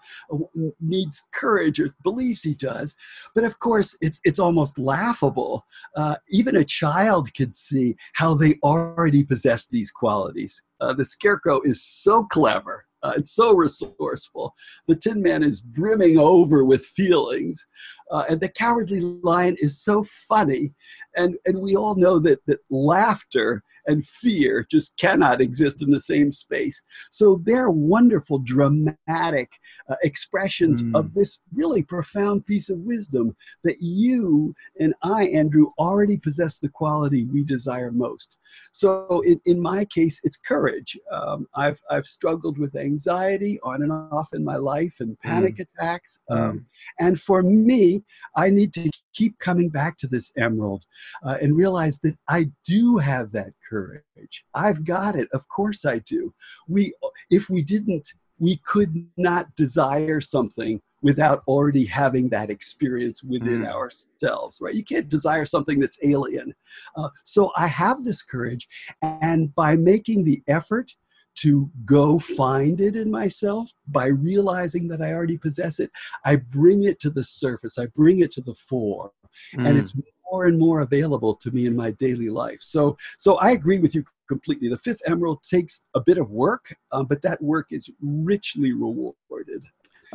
[0.79, 2.95] needs courage or believes he does.
[3.35, 5.65] But of course, it's it's almost laughable.
[5.95, 10.61] Uh, even a child could see how they already possess these qualities.
[10.81, 14.53] Uh, the Scarecrow is so clever uh, it's so resourceful.
[14.87, 17.65] The Tin Man is brimming over with feelings.
[18.11, 20.73] Uh, and the Cowardly Lion is so funny.
[21.15, 26.01] And, and we all know that, that laughter and fear just cannot exist in the
[26.01, 26.83] same space.
[27.09, 29.51] So they're wonderful, dramatic
[29.89, 30.97] uh, expressions mm.
[30.97, 36.69] of this really profound piece of wisdom that you and I, Andrew, already possess the
[36.69, 38.38] quality we desire most.
[38.71, 40.97] So in, in my case, it's courage.
[41.12, 45.65] Um, I've, I've struggled with anxiety on and off in my life and panic mm.
[45.73, 46.19] attacks.
[46.30, 46.65] Um, mm.
[46.99, 48.04] And for me,
[48.36, 50.86] I need to keep coming back to this emerald
[51.25, 54.45] uh, and realize that I do have that courage.
[54.54, 55.28] I've got it.
[55.34, 56.34] Of course I do.
[56.67, 56.93] We,
[57.30, 63.71] if we didn't, we could not desire something without already having that experience within mm.
[63.71, 64.75] ourselves, right?
[64.75, 66.54] You can't desire something that's alien.
[66.95, 68.67] Uh, so I have this courage,
[69.02, 70.95] and by making the effort
[71.36, 75.89] to go find it in myself by realizing that I already possess it.
[76.25, 79.12] I bring it to the surface, I bring it to the fore,
[79.56, 79.67] mm.
[79.67, 79.93] and it's
[80.31, 82.59] more and more available to me in my daily life.
[82.61, 84.69] So, so I agree with you completely.
[84.69, 89.65] The fifth emerald takes a bit of work, um, but that work is richly rewarded.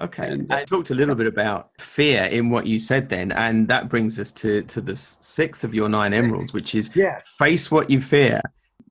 [0.00, 3.68] Okay, and, I talked a little bit about fear in what you said then, and
[3.68, 7.37] that brings us to to the sixth of your nine emeralds, which is yes.
[7.38, 8.40] face what you fear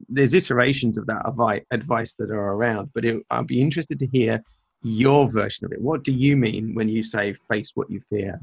[0.09, 1.25] there's iterations of that
[1.71, 4.43] advice that are around, but it, I'd be interested to hear
[4.83, 5.81] your version of it.
[5.81, 8.39] What do you mean when you say face what you fear?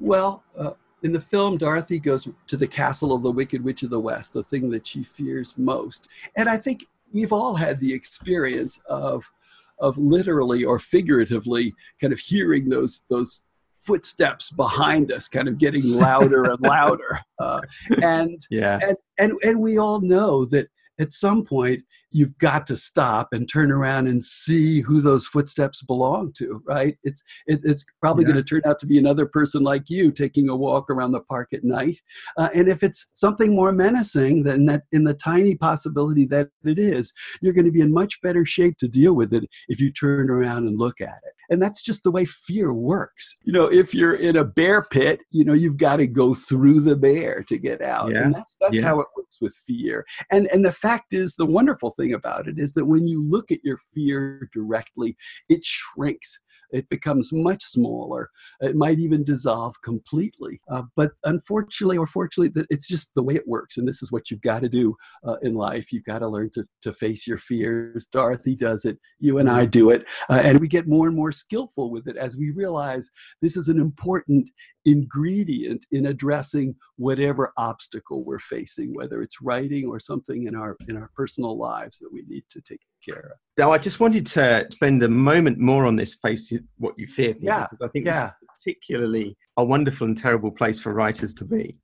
[0.00, 0.72] Well, uh,
[1.02, 4.32] in the film, Dorothy goes to the castle of the Wicked Witch of the West,
[4.32, 6.08] the thing that she fears most.
[6.36, 9.30] And I think we've all had the experience of
[9.78, 13.42] of literally or figuratively kind of hearing those those
[13.78, 17.60] footsteps behind us kind of getting louder and louder uh,
[18.00, 18.78] and, yeah.
[18.82, 20.68] and and and we all know that
[21.00, 25.82] at some point you've got to stop and turn around and see who those footsteps
[25.82, 28.32] belong to right it's it, it's probably yeah.
[28.32, 31.20] going to turn out to be another person like you taking a walk around the
[31.20, 32.00] park at night
[32.38, 36.78] uh, and if it's something more menacing than that in the tiny possibility that it
[36.78, 39.90] is you're going to be in much better shape to deal with it if you
[39.90, 43.66] turn around and look at it and that's just the way fear works you know
[43.66, 47.42] if you're in a bear pit you know you've got to go through the bear
[47.42, 48.22] to get out yeah.
[48.22, 48.82] and that's that's yeah.
[48.82, 52.48] how it works with fear and and the fact is the wonderful thing thing about
[52.48, 55.16] it is that when you look at your fear directly,
[55.48, 56.40] it shrinks.
[56.72, 58.30] It becomes much smaller.
[58.60, 60.60] It might even dissolve completely.
[60.70, 63.76] Uh, but unfortunately or fortunately, it's just the way it works.
[63.76, 65.92] And this is what you've got to do uh, in life.
[65.92, 68.06] You've got to learn to, face your fears.
[68.06, 68.98] Dorothy does it.
[69.18, 70.06] You and I do it.
[70.28, 73.10] Uh, and we get more and more skillful with it as we realize
[73.40, 74.50] this is an important
[74.84, 80.96] ingredient in addressing whatever obstacle we're facing, whether it's writing or something in our in
[80.96, 83.38] our personal lives that we need to take care of.
[83.58, 87.34] Now, I just wanted to spend a moment more on this face what you fear.
[87.40, 88.32] Yeah, I think yeah.
[88.42, 91.78] it's particularly a wonderful and terrible place for writers to be.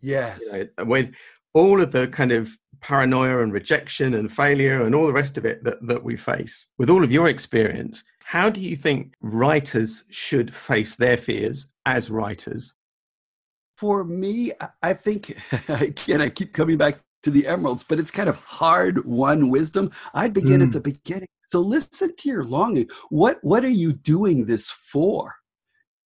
[0.00, 1.14] Yes, you know, with
[1.56, 5.46] all of the kind of paranoia and rejection and failure and all the rest of
[5.46, 6.66] it that, that we face.
[6.76, 12.10] With all of your experience, how do you think writers should face their fears as
[12.10, 12.74] writers?
[13.78, 15.38] For me, I think,
[15.68, 19.90] again, I keep coming back to the emeralds, but it's kind of hard won wisdom.
[20.12, 20.64] I'd begin mm.
[20.66, 21.28] at the beginning.
[21.48, 22.90] So listen to your longing.
[23.08, 25.34] What, what are you doing this for?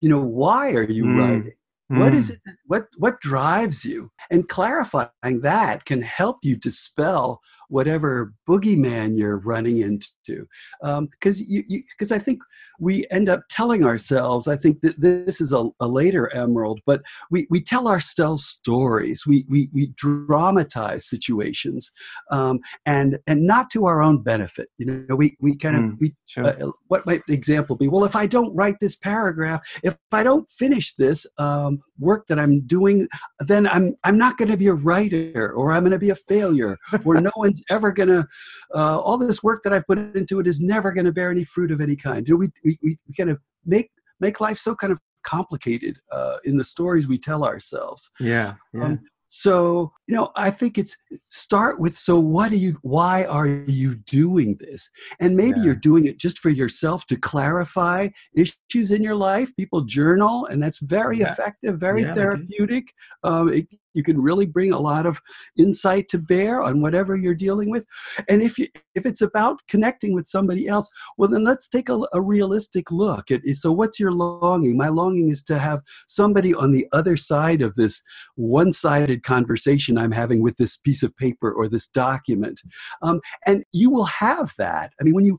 [0.01, 1.19] You know, why are you mm.
[1.19, 1.53] writing?
[1.91, 2.35] What is mm.
[2.35, 2.41] it?
[2.67, 4.13] What what drives you?
[4.31, 10.47] And clarifying that can help you dispel whatever boogeyman you're running into.
[10.83, 12.43] Because um, you, because I think
[12.79, 17.03] we end up telling ourselves, I think that this is a, a, later emerald, but
[17.31, 19.25] we, we tell ourselves stories.
[19.27, 21.93] We, we, we dramatize situations
[22.31, 24.69] um, and, and not to our own benefit.
[24.79, 26.47] You know, we, we kind of, mm, we, sure.
[26.47, 27.87] uh, what might the example be?
[27.87, 32.39] Well, if I don't write this paragraph, if I don't finish this um, work that
[32.39, 33.07] I'm doing,
[33.41, 36.17] then I'm, I'm not going to be a writer or I'm going to be a
[36.17, 38.27] failure or no one's ever going to,
[38.75, 41.45] uh, all this work that I've put into it is never going to bear any
[41.45, 42.27] fruit of any kind.
[42.27, 46.37] You know, we, we, we kind of make make life so kind of complicated uh,
[46.45, 48.11] in the stories we tell ourselves.
[48.21, 48.55] Yeah.
[48.73, 48.85] yeah.
[48.85, 49.01] Um,
[49.33, 50.97] so, you know, I think it's
[51.31, 54.91] start with so what are you why are you doing this?
[55.21, 55.67] And maybe yeah.
[55.67, 59.55] you're doing it just for yourself to clarify issues in your life.
[59.55, 61.33] People journal and that's very yeah.
[61.33, 62.93] effective, very yeah, therapeutic.
[63.23, 65.21] Um, it, you can really bring a lot of
[65.57, 67.85] insight to bear on whatever you're dealing with.
[68.29, 72.01] And if you if it's about connecting with somebody else well then let's take a,
[72.13, 74.77] a realistic look at so what's your longing?
[74.77, 78.03] My longing is to have somebody on the other side of this
[78.37, 82.61] one-sided conversation i'm having with this piece of paper or this document.
[83.03, 84.93] Um, and you will have that.
[85.01, 85.39] I mean when you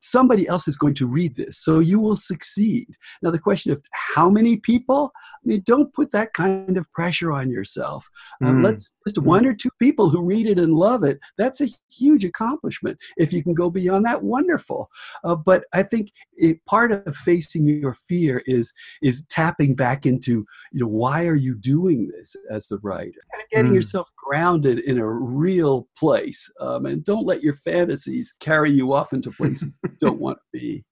[0.00, 2.96] somebody else is going to read this so you will succeed.
[3.22, 7.32] Now the question of how many people i mean don't put that kind of pressure
[7.32, 8.10] on yourself yourself.
[8.42, 8.64] Mm.
[8.64, 9.24] let's just mm.
[9.24, 11.18] one or two people who read it and love it.
[11.36, 12.98] That's a huge accomplishment.
[13.16, 14.90] If you can go beyond that, wonderful.
[15.24, 18.72] Uh, but I think it, part of facing your fear is
[19.02, 23.42] is tapping back into you know why are you doing this as the writer, and
[23.50, 23.74] getting mm.
[23.74, 29.12] yourself grounded in a real place, um, and don't let your fantasies carry you off
[29.12, 30.84] into places you don't want to be.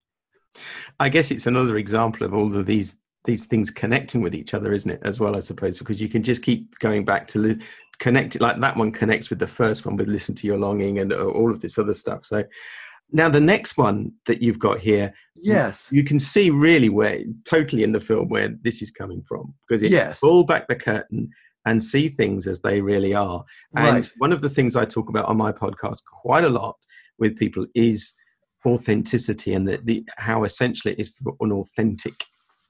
[0.98, 4.72] I guess it's another example of all of these these things connecting with each other,
[4.72, 5.00] isn't it?
[5.02, 7.62] As well, I suppose, because you can just keep going back to li-
[7.98, 8.40] connect it.
[8.40, 11.26] Like that one connects with the first one with "Listen to Your Longing" and uh,
[11.26, 12.24] all of this other stuff.
[12.24, 12.44] So
[13.10, 17.82] now the next one that you've got here, yes, you, can see really where totally
[17.82, 20.20] in the film where this is coming from because it's yes.
[20.20, 21.30] pull back the curtain
[21.64, 23.44] and see things as they really are.
[23.76, 24.12] And right.
[24.18, 26.76] one of the things I talk about on my podcast quite a lot
[27.18, 28.14] with people is
[28.66, 32.24] authenticity and the, the how essential it is for an authentic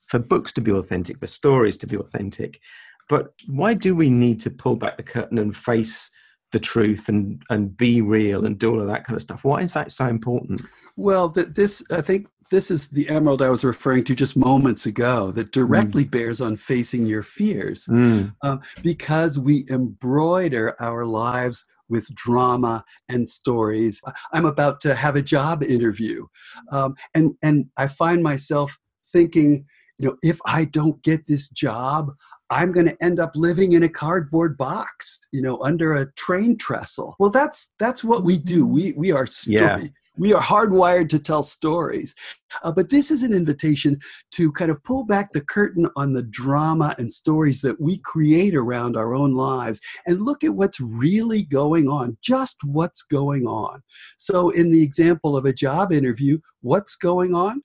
[0.08, 2.60] for books to be authentic, for stories to be authentic.
[3.08, 6.10] But why do we need to pull back the curtain and face
[6.52, 9.44] the truth and and be real and do all of that kind of stuff?
[9.44, 10.62] Why is that so important?
[10.96, 14.86] Well, th- this I think this is the emerald I was referring to just moments
[14.86, 16.10] ago that directly mm.
[16.10, 18.34] bears on facing your fears, mm.
[18.42, 24.00] uh, because we embroider our lives with drama and stories.
[24.32, 26.26] I'm about to have a job interview,
[26.72, 28.76] um, and and I find myself
[29.12, 29.66] thinking
[29.98, 32.12] you know, if I don't get this job,
[32.50, 36.56] I'm going to end up living in a cardboard box, you know, under a train
[36.56, 37.14] trestle.
[37.18, 38.64] Well, that's that's what we do.
[38.64, 39.88] We we are story, yeah.
[40.16, 42.14] we are hardwired to tell stories.
[42.62, 43.98] Uh, but this is an invitation
[44.30, 48.54] to kind of pull back the curtain on the drama and stories that we create
[48.54, 53.82] around our own lives and look at what's really going on, just what's going on.
[54.16, 57.62] So, in the example of a job interview, what's going on?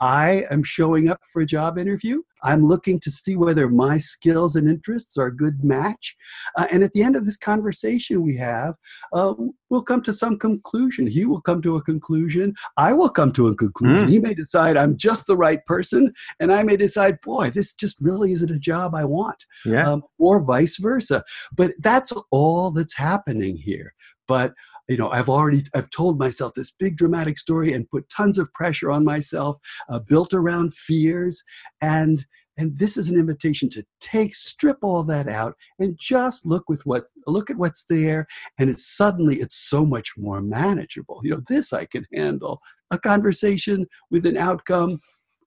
[0.00, 2.22] I am showing up for a job interview.
[2.42, 6.14] I'm looking to see whether my skills and interests are a good match.
[6.56, 8.74] Uh, and at the end of this conversation we have,
[9.12, 9.34] uh,
[9.68, 11.06] we'll come to some conclusion.
[11.06, 12.54] He will come to a conclusion.
[12.76, 14.06] I will come to a conclusion.
[14.06, 14.10] Mm.
[14.10, 17.96] He may decide I'm just the right person, and I may decide, boy, this just
[18.00, 19.44] really isn't a job I want.
[19.64, 19.90] Yeah.
[19.90, 21.24] Um, or vice versa.
[21.56, 23.94] But that's all that's happening here.
[24.28, 24.54] But
[24.88, 28.52] you know i've already i've told myself this big dramatic story and put tons of
[28.52, 29.56] pressure on myself
[29.88, 31.42] uh, built around fears.
[31.80, 32.24] And
[32.58, 36.86] and this is an invitation to take strip all that out and just look with
[36.86, 38.26] what look at what's there.
[38.58, 41.20] And it's suddenly it's so much more manageable.
[41.22, 42.60] You know this i can handle.
[42.90, 45.00] A conversation with an outcome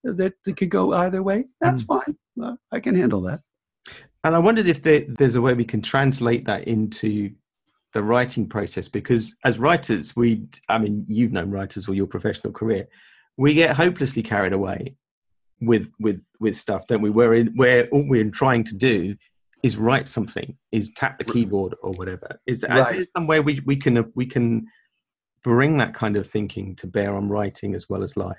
[0.04, 1.88] that, that could go either way that's mm.
[1.88, 2.18] fine.
[2.42, 3.42] Uh, i can handle that.
[4.24, 7.32] And i wondered if there, there's a way we can translate that into
[7.94, 12.54] the writing process because as writers we i mean you've known writers all your professional
[12.54, 12.88] career
[13.38, 14.96] we get hopelessly carried away
[15.62, 17.10] with with with stuff don't we?
[17.10, 19.16] Where in where all we're trying to do
[19.64, 22.40] is write something is tap the keyboard or whatever.
[22.46, 22.88] Is there, right.
[22.88, 24.68] is there some way we, we can we can
[25.44, 28.38] bring that kind of thinking to bear on writing as well as life?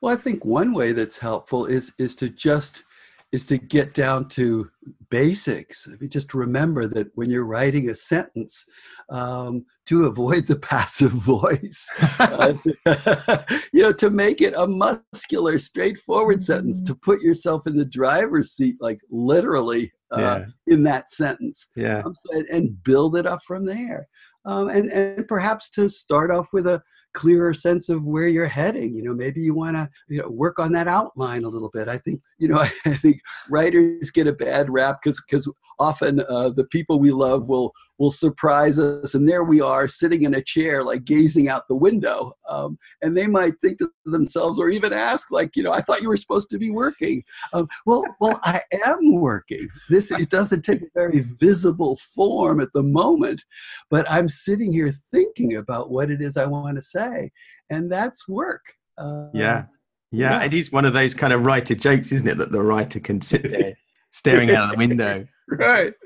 [0.00, 2.84] Well i think one way that's helpful is is to just
[3.32, 4.70] is to get down to
[5.10, 5.86] basics.
[5.86, 8.64] I mean, just remember that when you're writing a sentence,
[9.10, 12.54] um, to avoid the passive voice, uh,
[13.72, 18.52] you know, to make it a muscular, straightforward sentence, to put yourself in the driver's
[18.52, 20.44] seat, like literally uh, yeah.
[20.66, 21.66] in that sentence.
[21.76, 22.02] Yeah.
[22.04, 24.06] Um, so, and build it up from there.
[24.44, 26.82] Um, and, and perhaps to start off with a
[27.18, 28.94] clearer sense of where you're heading.
[28.94, 31.88] You know, maybe you want to you know, work on that outline a little bit.
[31.88, 36.50] I think, you know, I think writers get a bad rap because because often uh,
[36.50, 40.42] the people we love will will surprise us, and there we are sitting in a
[40.42, 44.92] chair, like gazing out the window, um, and they might think to themselves, or even
[44.92, 47.24] ask, like, you know, I thought you were supposed to be working.
[47.52, 49.68] Um, well, well, I am working.
[49.88, 53.44] This it doesn't take a very visible form at the moment,
[53.90, 57.32] but I'm sitting here thinking about what it is I want to say,
[57.70, 58.62] and that's work.
[58.96, 59.40] Uh, yeah.
[59.42, 59.64] yeah.
[60.10, 62.38] Yeah, it is one of those kind of writer jokes, isn't it?
[62.38, 63.76] That the writer can sit there
[64.10, 65.94] staring out the window right.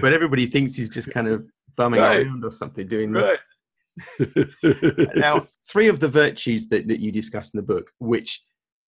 [0.00, 1.44] But everybody thinks he's just kind of
[1.76, 2.24] bumming right.
[2.24, 3.40] around or something, doing right.
[5.16, 8.40] now, three of the virtues that, that you discuss in the book, which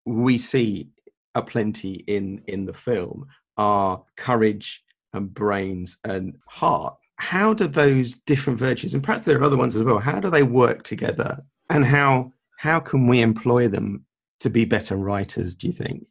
[0.05, 0.87] we see
[1.35, 3.25] are plenty in in the film,
[3.57, 4.81] are courage
[5.13, 6.95] and brains and heart.
[7.17, 10.29] How do those different virtues, and perhaps there are other ones as well, how do
[10.29, 11.43] they work together?
[11.69, 14.05] And how how can we employ them
[14.39, 16.05] to be better writers, do you think?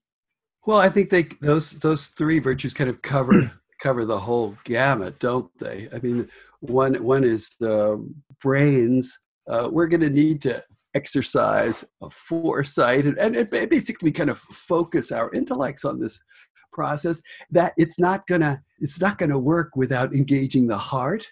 [0.67, 3.51] Well, I think they those those three virtues kind of cover
[3.83, 5.89] cover the whole gamut, don't they?
[5.93, 6.29] I mean,
[6.61, 8.03] one one is the
[8.41, 9.19] brains.
[9.51, 10.63] Uh, we're going to need to
[10.95, 16.21] exercise a foresight and, and basically kind of focus our intellects on this
[16.73, 21.27] process that it's not gonna it's not gonna work without engaging the heart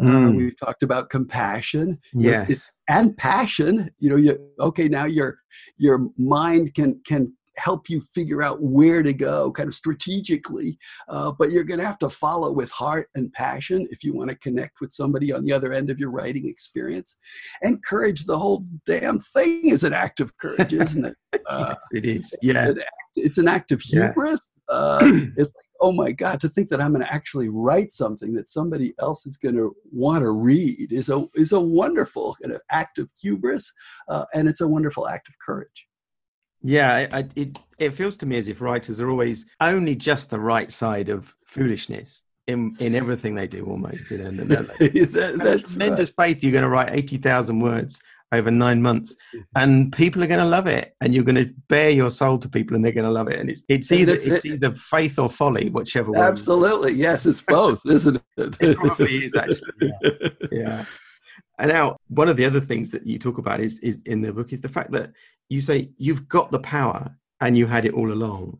[0.00, 0.28] mm.
[0.28, 5.38] uh, we've talked about compassion yes and passion you know you okay now your
[5.76, 10.78] your mind can can help you figure out where to go kind of strategically
[11.08, 14.30] uh, but you're going to have to follow with heart and passion if you want
[14.30, 17.16] to connect with somebody on the other end of your writing experience.
[17.62, 21.16] And courage the whole damn thing is an act of courage isn't it?
[21.46, 22.68] Uh, it is yeah.
[22.68, 24.48] it's an act, it's an act of hubris.
[24.70, 24.76] Yeah.
[24.76, 25.00] uh,
[25.38, 28.50] it's like oh my god to think that i'm going to actually write something that
[28.50, 32.60] somebody else is going to want to read is a is a wonderful kind of
[32.70, 33.72] act of hubris
[34.08, 35.86] uh, and it's a wonderful act of courage
[36.62, 40.40] yeah, I, it it feels to me as if writers are always only just the
[40.40, 44.10] right side of foolishness in in everything they do, almost.
[44.10, 46.28] You know, that, that's tremendous right.
[46.28, 46.42] faith.
[46.42, 48.02] You're going to write eighty thousand words
[48.32, 49.42] over nine months, mm-hmm.
[49.56, 52.48] and people are going to love it, and you're going to bare your soul to
[52.48, 53.38] people, and they're going to love it.
[53.38, 56.24] And it's it's either it's either faith or folly, whichever one.
[56.24, 58.56] Absolutely, yes, it's both, isn't it?
[58.60, 59.72] it probably is actually.
[59.80, 60.28] yeah.
[60.52, 60.84] yeah.
[61.58, 64.32] And now, one of the other things that you talk about is, is in the
[64.32, 65.12] book is the fact that
[65.52, 68.58] you say you've got the power and you had it all along,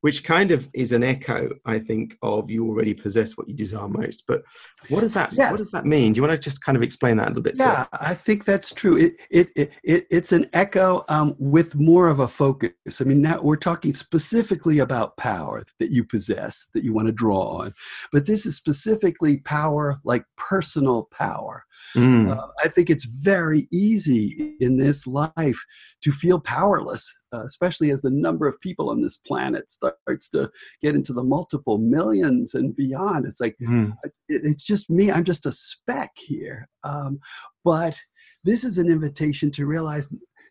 [0.00, 3.88] which kind of is an echo, I think, of you already possess what you desire
[3.88, 4.24] most.
[4.26, 4.42] But
[4.88, 5.50] what does that yes.
[5.50, 6.12] what does that mean?
[6.12, 7.56] Do you want to just kind of explain that a little bit?
[7.58, 8.96] Yeah, I think that's true.
[8.96, 12.72] It it, it, it it's an echo um, with more of a focus.
[13.00, 17.12] I mean, now we're talking specifically about power that you possess that you want to
[17.12, 17.74] draw on,
[18.12, 21.64] but this is specifically power like personal power
[21.96, 22.36] Mm.
[22.36, 25.64] Uh, I think it's very easy in this life
[26.02, 30.50] to feel powerless, uh, especially as the number of people on this planet starts to
[30.80, 33.26] get into the multiple millions and beyond.
[33.26, 33.92] It's like, mm.
[34.28, 36.68] it's just me, I'm just a speck here.
[36.84, 37.20] Um,
[37.64, 38.00] but
[38.44, 40.08] this is an invitation to realize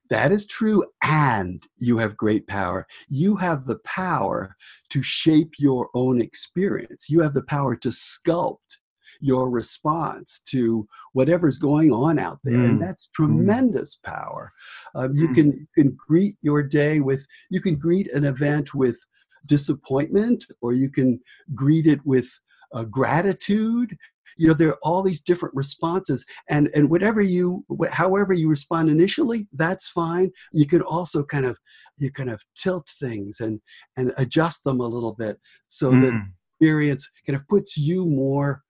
[0.10, 4.56] that is true and you have great power you have the power
[4.90, 8.78] to shape your own experience you have the power to sculpt
[9.22, 12.56] your response to whatever's going on out there.
[12.56, 12.70] Mm.
[12.70, 13.14] And that's mm.
[13.14, 14.12] tremendous mm.
[14.12, 14.52] power.
[14.96, 15.36] Um, you, mm.
[15.36, 19.00] can, you can greet your day with, you can greet an event with
[19.46, 21.20] disappointment, or you can
[21.56, 22.30] greet it with
[22.74, 23.98] uh, gratitude
[24.38, 28.90] you know there are all these different responses and and whatever you however you respond
[28.90, 31.58] initially that's fine you can also kind of
[31.98, 33.60] you kind of tilt things and
[33.98, 36.02] and adjust them a little bit so mm.
[36.02, 36.22] that
[36.62, 38.62] experience kind of puts you more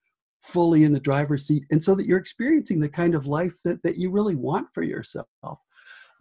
[0.42, 3.82] fully in the driver's seat and so that you're experiencing the kind of life that,
[3.82, 5.26] that you really want for yourself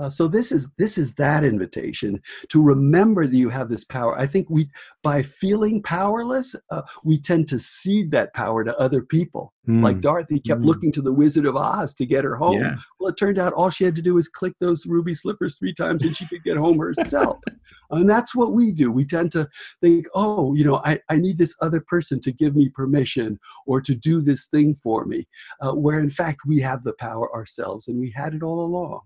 [0.02, 4.18] uh, so this is this is that invitation to remember that you have this power.
[4.18, 4.68] I think we,
[5.04, 9.54] by feeling powerless, uh, we tend to cede that power to other people.
[9.70, 9.84] Mm.
[9.84, 10.66] Like Dorothy kept mm.
[10.66, 12.62] looking to the Wizard of Oz to get her home.
[12.62, 12.78] Yeah.
[13.00, 15.74] Well, it turned out all she had to do was click those ruby slippers three
[15.74, 17.38] times, and she could get home herself.
[17.92, 18.92] and that's what we do.
[18.92, 19.48] We tend to
[19.82, 23.82] think, oh, you know, I, I need this other person to give me permission or
[23.82, 25.28] to do this thing for me,
[25.62, 29.02] uh, where in fact we have the power ourselves, and we had it all along.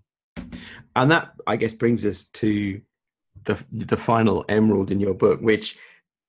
[0.94, 2.80] And that, I guess, brings us to
[3.44, 5.78] the the final emerald in your book, which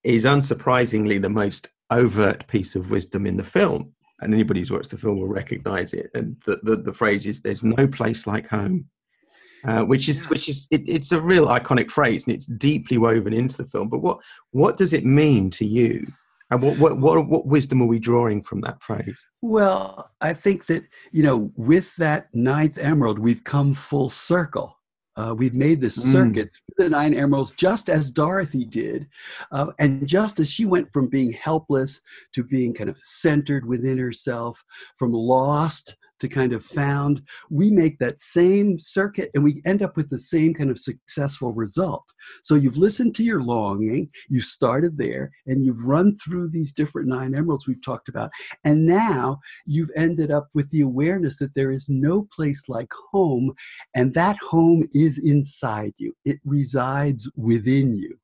[0.03, 3.93] is unsurprisingly the most overt piece of wisdom in the film.
[4.19, 6.09] And anybody who's watched the film will recognize it.
[6.15, 8.89] And the, the, the phrase is, "There's no place like home,"
[9.63, 13.33] uh, which is which is it, it's a real iconic phrase, and it's deeply woven
[13.33, 13.89] into the film.
[13.89, 14.19] But what
[14.51, 16.07] what does it mean to you
[16.49, 19.25] And what, what, what, what wisdom are we drawing from that phrase?
[19.41, 24.77] Well, I think that, you know, with that ninth emerald, we've come full circle.
[25.17, 26.11] Uh, we've made this mm.
[26.11, 29.07] circuit through the nine emeralds, just as Dorothy did.
[29.51, 32.01] Uh, and just as she went from being helpless
[32.33, 34.63] to being kind of centered within herself,
[34.95, 39.95] from lost to kind of found, we make that same circuit and we end up
[39.95, 42.05] with the same kind of successful result.
[42.43, 47.07] So you've listened to your longing, you started there, and you've run through these different
[47.07, 48.31] nine emeralds we've talked about.
[48.63, 53.53] And now you've ended up with the awareness that there is no place like home,
[53.95, 58.17] and that home is inside you, it resides within you.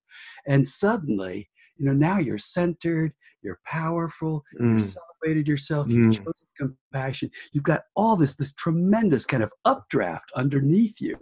[0.45, 3.13] And suddenly, you know, now you're centered,
[3.43, 4.73] you're powerful, mm.
[4.73, 6.17] you've celebrated yourself, you've mm.
[6.17, 7.29] chosen compassion.
[7.51, 11.17] You've got all this, this tremendous kind of updraft underneath you.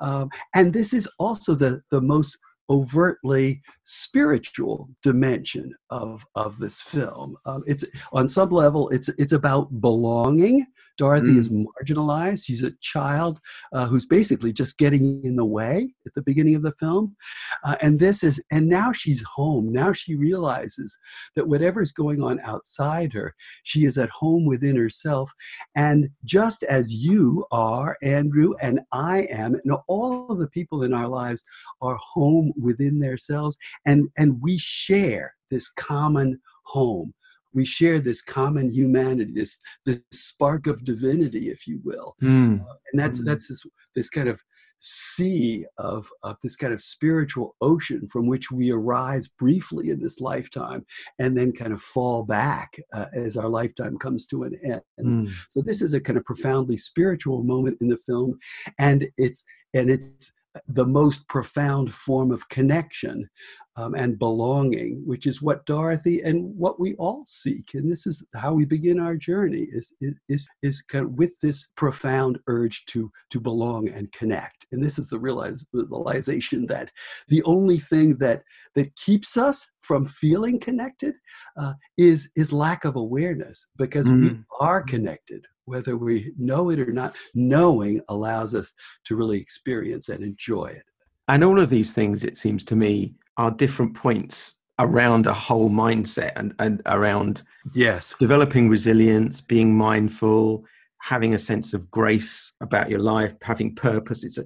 [0.00, 2.38] Um, and this is also the, the most
[2.70, 7.36] overtly spiritual dimension of, of this film.
[7.44, 10.66] Um, it's on some level, it's, it's about belonging
[10.96, 11.38] Dorothy mm.
[11.38, 12.44] is marginalized.
[12.44, 13.40] She's a child
[13.72, 17.16] uh, who's basically just getting in the way at the beginning of the film.
[17.64, 19.72] Uh, and this is, and now she's home.
[19.72, 20.98] Now she realizes
[21.36, 25.32] that whatever's going on outside her, she is at home within herself.
[25.74, 30.92] And just as you are, Andrew, and I am, and all of the people in
[30.94, 31.42] our lives
[31.80, 37.12] are home within themselves, and, and we share this common home
[37.54, 42.60] we share this common humanity, this this spark of divinity, if you will, mm.
[42.60, 43.24] uh, and that's mm.
[43.24, 44.40] that's this this kind of
[44.82, 50.20] sea of, of this kind of spiritual ocean from which we arise briefly in this
[50.20, 50.84] lifetime
[51.20, 54.82] and then kind of fall back uh, as our lifetime comes to an end.
[55.00, 55.30] Mm.
[55.50, 58.38] So this is a kind of profoundly spiritual moment in the film,
[58.78, 60.32] and it's and it's
[60.66, 63.28] the most profound form of connection
[63.76, 67.74] um, and belonging, which is what Dorothy and what we all seek.
[67.74, 69.92] And this is how we begin our journey is,
[70.28, 74.66] is, is kind of with this profound urge to, to belong and connect.
[74.72, 76.90] And this is the realization that
[77.28, 78.42] the only thing that,
[78.74, 81.14] that keeps us from feeling connected
[81.56, 84.22] uh, is, is lack of awareness because mm.
[84.22, 88.72] we are connected whether we know it or not, knowing allows us
[89.04, 90.82] to really experience and enjoy it.
[91.28, 95.70] And all of these things, it seems to me, are different points around a whole
[95.70, 97.42] mindset and, and around
[97.74, 98.14] yes.
[98.18, 100.64] developing resilience being mindful
[101.02, 104.22] having a sense of grace about your life having purpose.
[104.22, 104.44] It's a,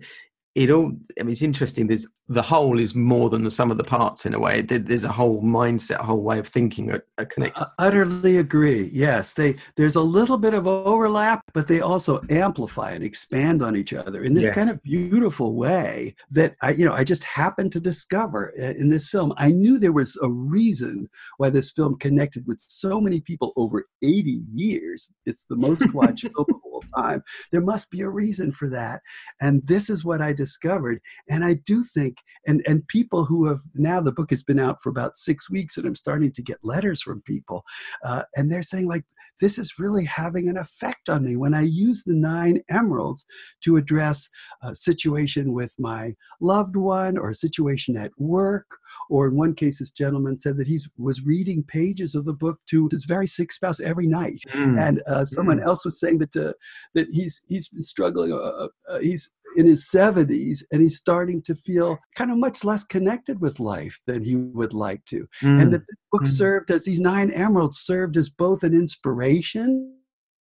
[0.56, 0.90] it all
[1.20, 4.26] i mean it's interesting there's the whole is more than the sum of the parts
[4.26, 4.60] in a way.
[4.60, 7.62] There's a whole mindset a whole way of thinking are, are connected.
[7.62, 9.34] I utterly agree yes.
[9.34, 13.92] They there's a little bit of overlap but they also amplify and expand on each
[13.92, 14.54] other in this yes.
[14.54, 18.88] kind of beautiful way that i you know i just happened to discover uh, in
[18.88, 19.32] this film.
[19.36, 23.86] I knew there was a reason why this film connected with so many people over
[24.02, 25.12] 80 years.
[25.26, 26.46] It's the most watched film
[26.76, 27.22] all time
[27.52, 29.00] there must be a reason for that.
[29.40, 31.00] And this is what i discovered.
[31.28, 34.82] And i do think and and people who have now the book has been out
[34.82, 37.64] for about six weeks and i'm starting to get letters from people
[38.04, 39.04] uh, and they're saying like
[39.40, 43.24] this is really having an effect on me when i use the nine emeralds
[43.62, 44.28] to address
[44.62, 48.66] a situation with my loved one or a situation at work.
[49.10, 52.58] Or in one case this gentleman said that he was reading pages of the book
[52.70, 54.42] to his very sick spouse every night.
[54.52, 54.78] Mm.
[54.80, 55.64] and uh, someone mm.
[55.64, 56.52] else was saying that uh,
[56.94, 61.40] that he's he's been struggling uh, uh, uh he's in his 70s and he's starting
[61.42, 65.26] to feel kind of much less connected with life than he would like to.
[65.42, 65.62] Mm.
[65.62, 66.28] And that the book mm.
[66.28, 69.92] served as these nine emeralds served as both an inspiration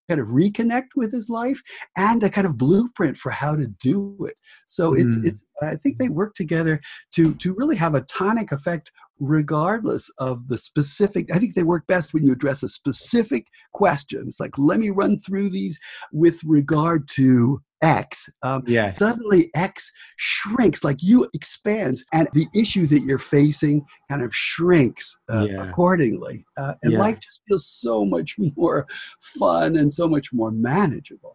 [0.08, 1.62] kind of reconnect with his life
[1.98, 4.36] and a kind of blueprint for how to do it
[4.68, 5.00] so mm.
[5.00, 6.80] it's it's i think they work together
[7.12, 11.86] to to really have a tonic effect regardless of the specific i think they work
[11.88, 15.80] best when you address a specific question it's like let me run through these
[16.12, 18.94] with regard to X, um, yeah.
[18.96, 25.16] suddenly X shrinks, like you expands, and the issue that you're facing kind of shrinks
[25.32, 25.70] uh, yeah.
[25.70, 26.46] accordingly.
[26.58, 27.00] Uh, and yeah.
[27.00, 28.88] life just feels so much more
[29.22, 31.35] fun and so much more manageable.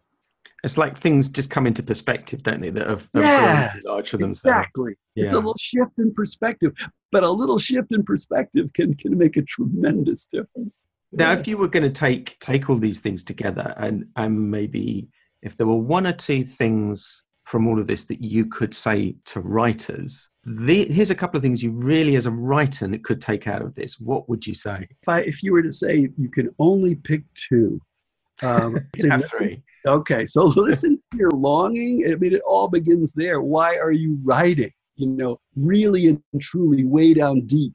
[0.63, 2.71] It's like things just come into perspective, don't they?
[2.71, 4.57] That have, have yes, large for themselves.
[4.59, 4.93] Exactly.
[5.15, 5.25] Yeah.
[5.25, 6.73] It's a little shift in perspective,
[7.13, 10.83] but a little shift in perspective can can make a tremendous difference.
[11.13, 15.09] Now, if you were going to take take all these things together and and maybe
[15.43, 19.17] if there were one or two things from all of this that you could say
[19.25, 23.47] to writers, the, here's a couple of things you really, as a writer, could take
[23.47, 23.99] out of this.
[23.99, 24.87] What would you say?
[25.03, 27.81] If, I, if you were to say you can only pick two,
[28.43, 29.63] um, say, three.
[29.87, 32.05] Okay, so listen to your longing.
[32.11, 33.41] I mean, it all begins there.
[33.41, 34.73] Why are you writing?
[35.01, 37.75] you know, really and truly way down deep,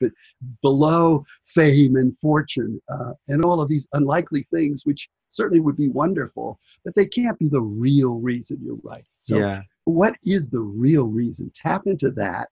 [0.62, 5.89] below fame and fortune, uh, and all of these unlikely things, which certainly would be
[5.89, 9.06] wonderful, but they can't be the real reason you're writing.
[9.24, 9.62] So, yeah.
[9.86, 11.51] what is the real reason?
[11.56, 12.49] Tap into that.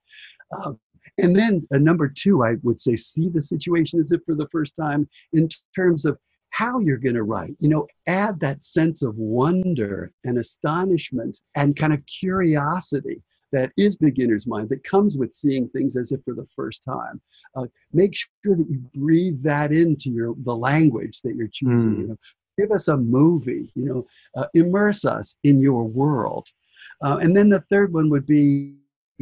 [0.51, 0.74] Uh,
[1.20, 4.47] and then uh, number two, I would say, see the situation as if for the
[4.51, 6.18] first time in terms of
[6.54, 7.56] how you're going to write.
[7.60, 13.95] You know, add that sense of wonder and astonishment and kind of curiosity that is
[13.95, 17.20] beginner's mind that comes with seeing things as if for the first time.
[17.56, 21.95] Uh, make sure that you breathe that into your the language that you're choosing.
[21.95, 22.01] Mm.
[22.01, 22.18] You know,
[22.60, 23.72] give us a movie.
[23.74, 26.47] You know, uh, immerse us in your world.
[27.01, 28.76] Uh, and then the third one would be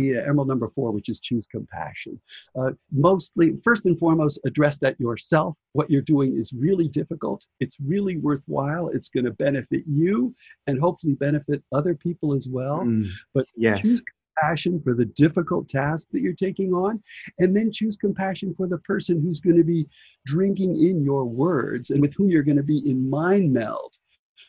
[0.10, 2.20] emerald number four, which is choose compassion.
[2.60, 5.56] Uh, mostly, first and foremost, address that yourself.
[5.74, 7.46] What you're doing is really difficult.
[7.60, 8.90] It's really worthwhile.
[8.90, 10.36] It's going to benefit you
[10.68, 12.80] and hopefully benefit other people as well.
[12.80, 13.82] Mm, but yes.
[13.82, 14.02] choose
[14.42, 17.02] compassion for the difficult task that you're taking on,
[17.40, 19.88] and then choose compassion for the person who's going to be
[20.26, 23.94] drinking in your words and with whom you're going to be in mind meld.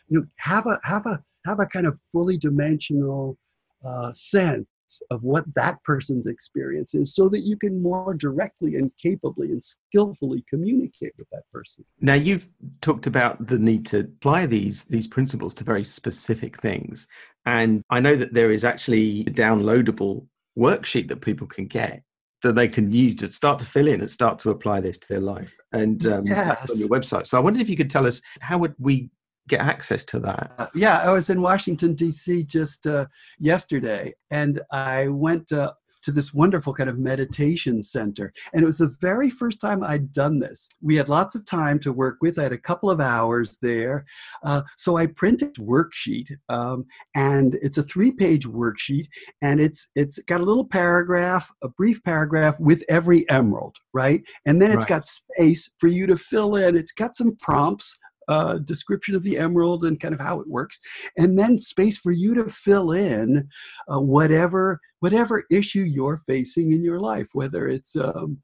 [0.08, 3.36] You know, have a have a have a kind of fully dimensional
[3.84, 4.66] uh, sense
[5.10, 9.62] of what that person's experience is so that you can more directly and capably and
[9.62, 11.84] skillfully communicate with that person.
[12.00, 12.48] Now you've
[12.80, 17.08] talked about the need to apply these these principles to very specific things.
[17.44, 20.26] And I know that there is actually a downloadable
[20.56, 22.02] worksheet that people can get
[22.42, 25.08] that they can use to start to fill in and start to apply this to
[25.08, 25.54] their life.
[25.72, 26.70] And um, yes.
[26.70, 27.26] on your website.
[27.26, 29.10] So I wondered if you could tell us how would we
[29.48, 30.52] get access to that?
[30.58, 32.44] Uh, yeah, I was in Washington, D.C.
[32.44, 33.06] just uh,
[33.38, 35.72] yesterday, and I went uh,
[36.02, 38.32] to this wonderful kind of meditation center.
[38.52, 40.68] And it was the very first time I'd done this.
[40.80, 42.38] We had lots of time to work with.
[42.38, 44.04] I had a couple of hours there.
[44.42, 49.06] Uh, so I printed a worksheet, um, and it's a three page worksheet,
[49.40, 54.22] and it's it's got a little paragraph, a brief paragraph with every emerald, right?
[54.46, 55.00] And then it's right.
[55.00, 56.76] got space for you to fill in.
[56.76, 57.96] It's got some prompts
[58.28, 60.78] uh, description of the emerald and kind of how it works,
[61.16, 63.48] and then space for you to fill in
[63.92, 68.38] uh, whatever whatever issue you're facing in your life, whether it's um,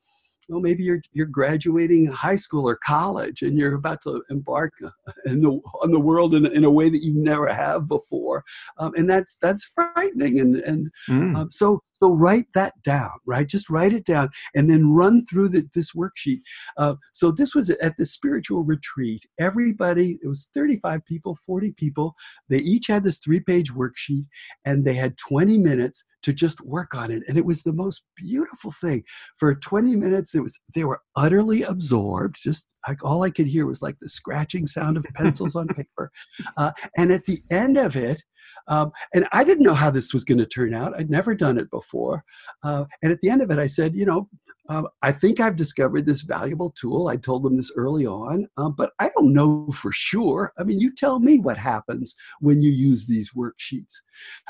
[0.49, 4.73] well, maybe you're you're graduating high school or college, and you're about to embark
[5.27, 8.45] in the, on the world in, in a way that you never have before,
[8.79, 10.41] um, and that's that's frightening.
[10.41, 11.37] And and mm.
[11.37, 13.47] um, so so write that down, right?
[13.47, 16.41] Just write it down, and then run through the, this worksheet.
[16.77, 19.27] Uh, so this was at the spiritual retreat.
[19.39, 22.15] Everybody, it was 35 people, 40 people.
[22.49, 24.29] They each had this three-page worksheet,
[24.65, 28.03] and they had 20 minutes to just work on it and it was the most
[28.15, 29.03] beautiful thing
[29.39, 33.65] for 20 minutes it was they were utterly absorbed just like all i could hear
[33.65, 36.11] was like the scratching sound of pencils on paper
[36.59, 38.23] uh, and at the end of it
[38.67, 40.99] um, and I didn't know how this was going to turn out.
[40.99, 42.23] I'd never done it before.
[42.63, 44.29] Uh, and at the end of it, I said, you know,
[44.69, 47.09] um, I think I've discovered this valuable tool.
[47.09, 50.53] I told them this early on, um, but I don't know for sure.
[50.59, 53.95] I mean, you tell me what happens when you use these worksheets.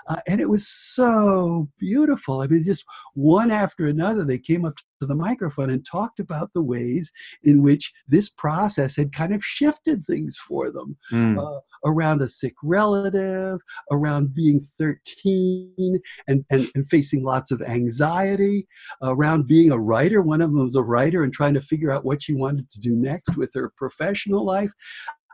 [0.09, 2.41] Uh, and it was so beautiful.
[2.41, 6.53] I mean, just one after another, they came up to the microphone and talked about
[6.53, 11.39] the ways in which this process had kind of shifted things for them mm.
[11.39, 18.67] uh, around a sick relative, around being 13 and, and, and facing lots of anxiety,
[19.03, 20.23] around being a writer writer.
[20.23, 22.81] One of them was a writer and trying to figure out what she wanted to
[22.81, 24.71] do next with her professional life.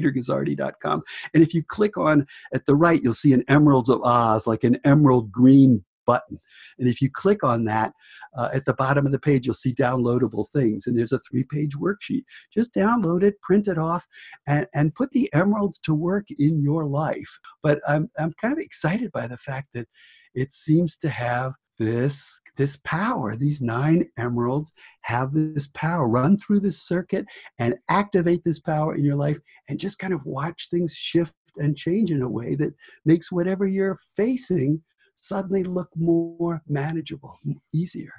[0.00, 1.02] peterguzzardi.com.
[1.34, 4.64] And if you click on at the right, you'll see an Emeralds of Oz, like
[4.64, 6.38] an emerald green button.
[6.78, 7.92] And if you click on that,
[8.36, 10.86] uh, at the bottom of the page, you'll see downloadable things.
[10.86, 12.24] And there's a three page worksheet.
[12.52, 14.06] Just download it, print it off,
[14.46, 17.38] and, and put the emeralds to work in your life.
[17.62, 19.88] But I'm, I'm kind of excited by the fact that
[20.34, 26.58] it seems to have this this power these nine emeralds have this power run through
[26.58, 27.26] this circuit
[27.58, 29.38] and activate this power in your life
[29.68, 33.66] and just kind of watch things shift and change in a way that makes whatever
[33.66, 34.82] you're facing
[35.16, 37.38] suddenly look more manageable
[37.74, 38.12] easier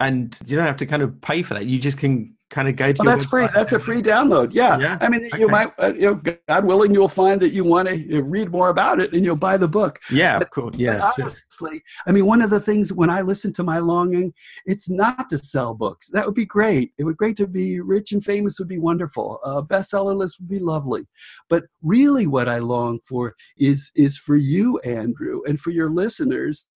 [0.00, 1.66] and you don't have to kind of pay for that.
[1.66, 2.96] You just can kind of guide.
[3.00, 3.46] Oh, that's free.
[3.54, 4.52] That's a free download.
[4.52, 4.78] Yeah.
[4.78, 4.98] yeah.
[5.00, 5.38] I mean, okay.
[5.38, 8.68] you might, uh, you know, God willing, you'll find that you want to read more
[8.68, 9.98] about it, and you'll buy the book.
[10.10, 10.70] Yeah, but, cool.
[10.74, 11.10] Yeah.
[11.16, 14.34] honestly, I mean, one of the things when I listen to my longing,
[14.66, 16.08] it's not to sell books.
[16.12, 16.92] That would be great.
[16.98, 18.58] It would great to be rich and famous.
[18.58, 19.40] Would be wonderful.
[19.44, 21.06] A bestseller list would be lovely.
[21.48, 26.66] But really, what I long for is is for you, Andrew, and for your listeners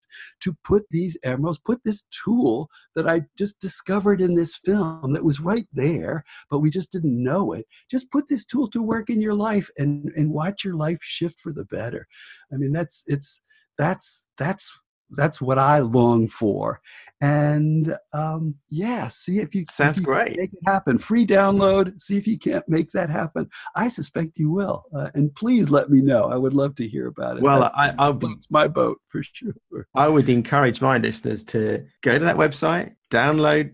[0.41, 5.25] to put these emeralds, put this tool that I just discovered in this film that
[5.25, 7.67] was right there, but we just didn't know it.
[7.91, 11.41] Just put this tool to work in your life and, and watch your life shift
[11.41, 12.07] for the better.
[12.53, 13.41] I mean, that's, it's,
[13.79, 14.79] that's, that's
[15.11, 16.81] that's what I long for.
[17.21, 20.37] And um, yeah, see if you sounds if you great.
[20.37, 20.99] Make it happen.
[20.99, 22.01] Free download.
[22.03, 23.49] See if you can't make that happen.
[23.75, 24.85] I suspect you will.
[24.95, 26.25] Uh, and please let me know.
[26.25, 27.43] I would love to hear about it.
[27.43, 29.55] Well, that, I, I'll it's my boat for sure.
[29.95, 33.73] I would encourage my listeners to go to that website, download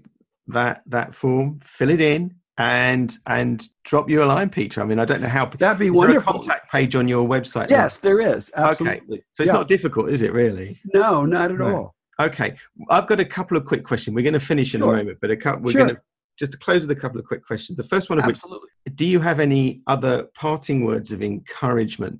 [0.48, 4.82] that that form, fill it in, and and drop you a line, Peter.
[4.82, 6.34] I mean, I don't know how that'd be wonderful.
[6.34, 7.70] contact page on your website.
[7.70, 8.52] Yes, there is.
[8.54, 9.16] Absolutely.
[9.16, 9.24] Okay.
[9.32, 9.54] So it's yeah.
[9.54, 10.34] not difficult, is it?
[10.34, 10.78] Really?
[10.92, 11.94] No, not at all.
[12.20, 12.54] Okay,
[12.90, 14.14] I've got a couple of quick questions.
[14.14, 14.92] We're going to finish in sure.
[14.92, 15.86] a moment, but a couple, we're sure.
[15.86, 16.02] going to
[16.38, 17.78] just to close with a couple of quick questions.
[17.78, 18.68] The first one of Absolutely.
[18.84, 22.18] which, do you have any other parting words of encouragement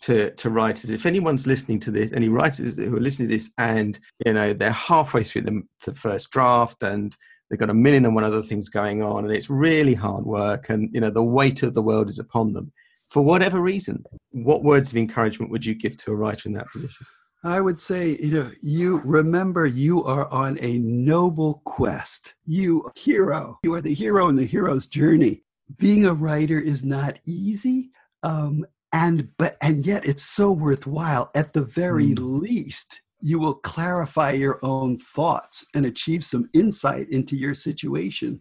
[0.00, 0.90] to to writers?
[0.90, 4.52] If anyone's listening to this, any writers who are listening to this, and you know
[4.52, 7.16] they're halfway through the, the first draft and
[7.48, 10.68] they've got a million and one other things going on and it's really hard work
[10.70, 12.72] and you know the weight of the world is upon them
[13.08, 16.70] for whatever reason what words of encouragement would you give to a writer in that
[16.72, 17.06] position
[17.44, 22.34] I would say, you know, you remember you are on a noble quest.
[22.44, 23.60] You hero.
[23.62, 25.44] You are the hero in the hero's journey.
[25.76, 27.90] Being a writer is not easy.
[28.24, 32.40] Um, and but and yet it's so worthwhile at the very mm.
[32.40, 38.40] least you will clarify your own thoughts and achieve some insight into your situation.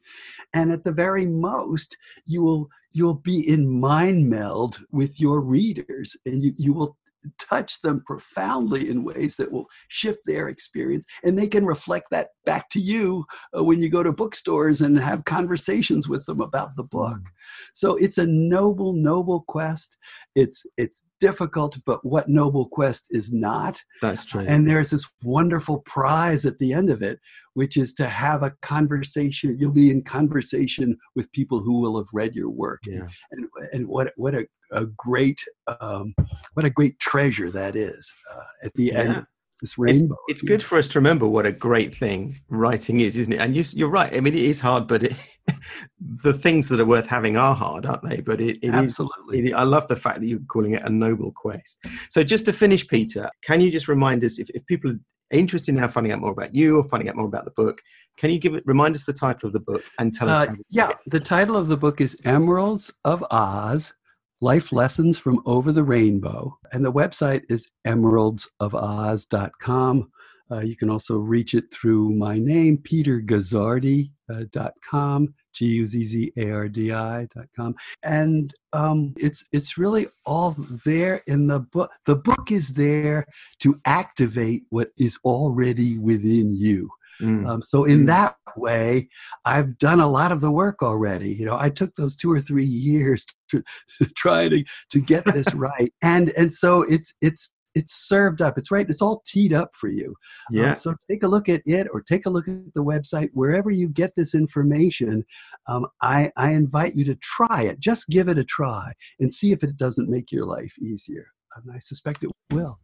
[0.53, 6.17] And at the very most you will you'll be in mind meld with your readers
[6.25, 6.97] and you, you will
[7.39, 12.29] touch them profoundly in ways that will shift their experience and they can reflect that
[12.45, 13.25] back to you
[13.57, 17.17] uh, when you go to bookstores and have conversations with them about the book.
[17.17, 17.25] Mm.
[17.73, 19.97] so it's a noble noble quest.
[20.35, 23.81] It's it's difficult but what noble quest is not.
[24.01, 24.45] That's true.
[24.47, 27.19] And there's this wonderful prize at the end of it
[27.57, 32.05] which is to have a conversation you'll be in conversation with people who will have
[32.13, 33.07] read your work yeah.
[33.31, 35.43] and, and what what a a great
[35.79, 36.13] um,
[36.53, 38.99] what a great treasure that is uh, at the yeah.
[38.99, 39.25] end
[39.61, 40.15] this rainbow.
[40.27, 43.39] It's, it's good for us to remember what a great thing writing is, isn't it?
[43.39, 44.13] And you, are right.
[44.13, 45.15] I mean, it is hard, but it,
[46.23, 48.21] the things that are worth having are hard, aren't they?
[48.21, 49.39] But it, it absolutely.
[49.39, 51.79] Is, it, I love the fact that you're calling it a noble quest.
[52.09, 54.95] So, just to finish, Peter, can you just remind us if, if people
[55.31, 57.81] interested in now finding out more about you or finding out more about the book,
[58.17, 60.49] can you give it remind us the title of the book and tell us?
[60.49, 63.93] Uh, yeah, the title of the book is Emeralds of Oz
[64.41, 66.57] Life Lessons from Over the Rainbow.
[66.71, 70.11] And the website is emeraldsofoz.com.
[70.49, 75.27] Uh, you can also reach it through my name, peterguzzardi.com, uh,
[75.57, 77.75] G-U-Z-Z-A-R-D-I.com.
[78.03, 80.55] And um, it's, it's really all
[80.85, 81.91] there in the book.
[82.05, 83.25] The book is there
[83.59, 86.89] to activate what is already within you.
[87.21, 87.47] Mm.
[87.47, 88.07] Um, so in mm.
[88.07, 89.09] that way,
[89.45, 91.33] I've done a lot of the work already.
[91.33, 93.63] You know, I took those two or three years to,
[93.97, 98.57] to try to to get this right, and and so it's it's it's served up.
[98.57, 98.89] It's right.
[98.89, 100.15] It's all teed up for you.
[100.49, 100.69] Um, yeah.
[100.69, 103.69] Um, so take a look at it, or take a look at the website wherever
[103.69, 105.23] you get this information.
[105.67, 107.79] Um, I I invite you to try it.
[107.79, 111.27] Just give it a try and see if it doesn't make your life easier.
[111.55, 112.79] And I suspect it will.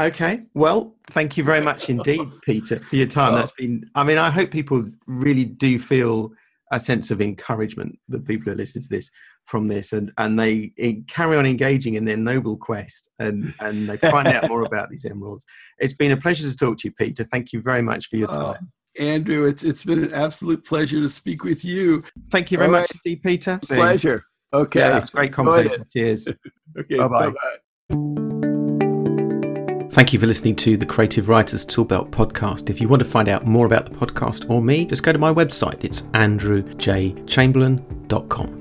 [0.00, 0.42] Okay.
[0.54, 3.34] Well, thank you very much indeed, Peter, for your time.
[3.34, 6.32] That's been, I mean, I hope people really do feel
[6.72, 9.10] a sense of encouragement that people are listening to this
[9.50, 10.72] from this and, and they
[11.08, 15.04] carry on engaging in their noble quest and, and they find out more about these
[15.04, 15.44] emeralds.
[15.78, 17.24] It's been a pleasure to talk to you, Peter.
[17.24, 18.70] Thank you very much for your oh, time.
[18.98, 22.04] Andrew, it's, it's been an absolute pleasure to speak with you.
[22.30, 23.00] Thank you very All much right.
[23.04, 23.58] indeed, Peter.
[23.62, 24.22] Pleasure.
[24.52, 24.80] Okay.
[24.80, 25.86] Yeah, it's great conversation.
[25.92, 26.28] Cheers.
[26.78, 26.96] okay.
[26.96, 27.30] Bye-bye.
[27.30, 27.58] Bye-bye.
[29.90, 32.70] Thank you for listening to the Creative Writers Toolbelt podcast.
[32.70, 35.18] If you want to find out more about the podcast or me, just go to
[35.18, 35.82] my website.
[35.82, 38.59] It's andrewjchamberlain.com.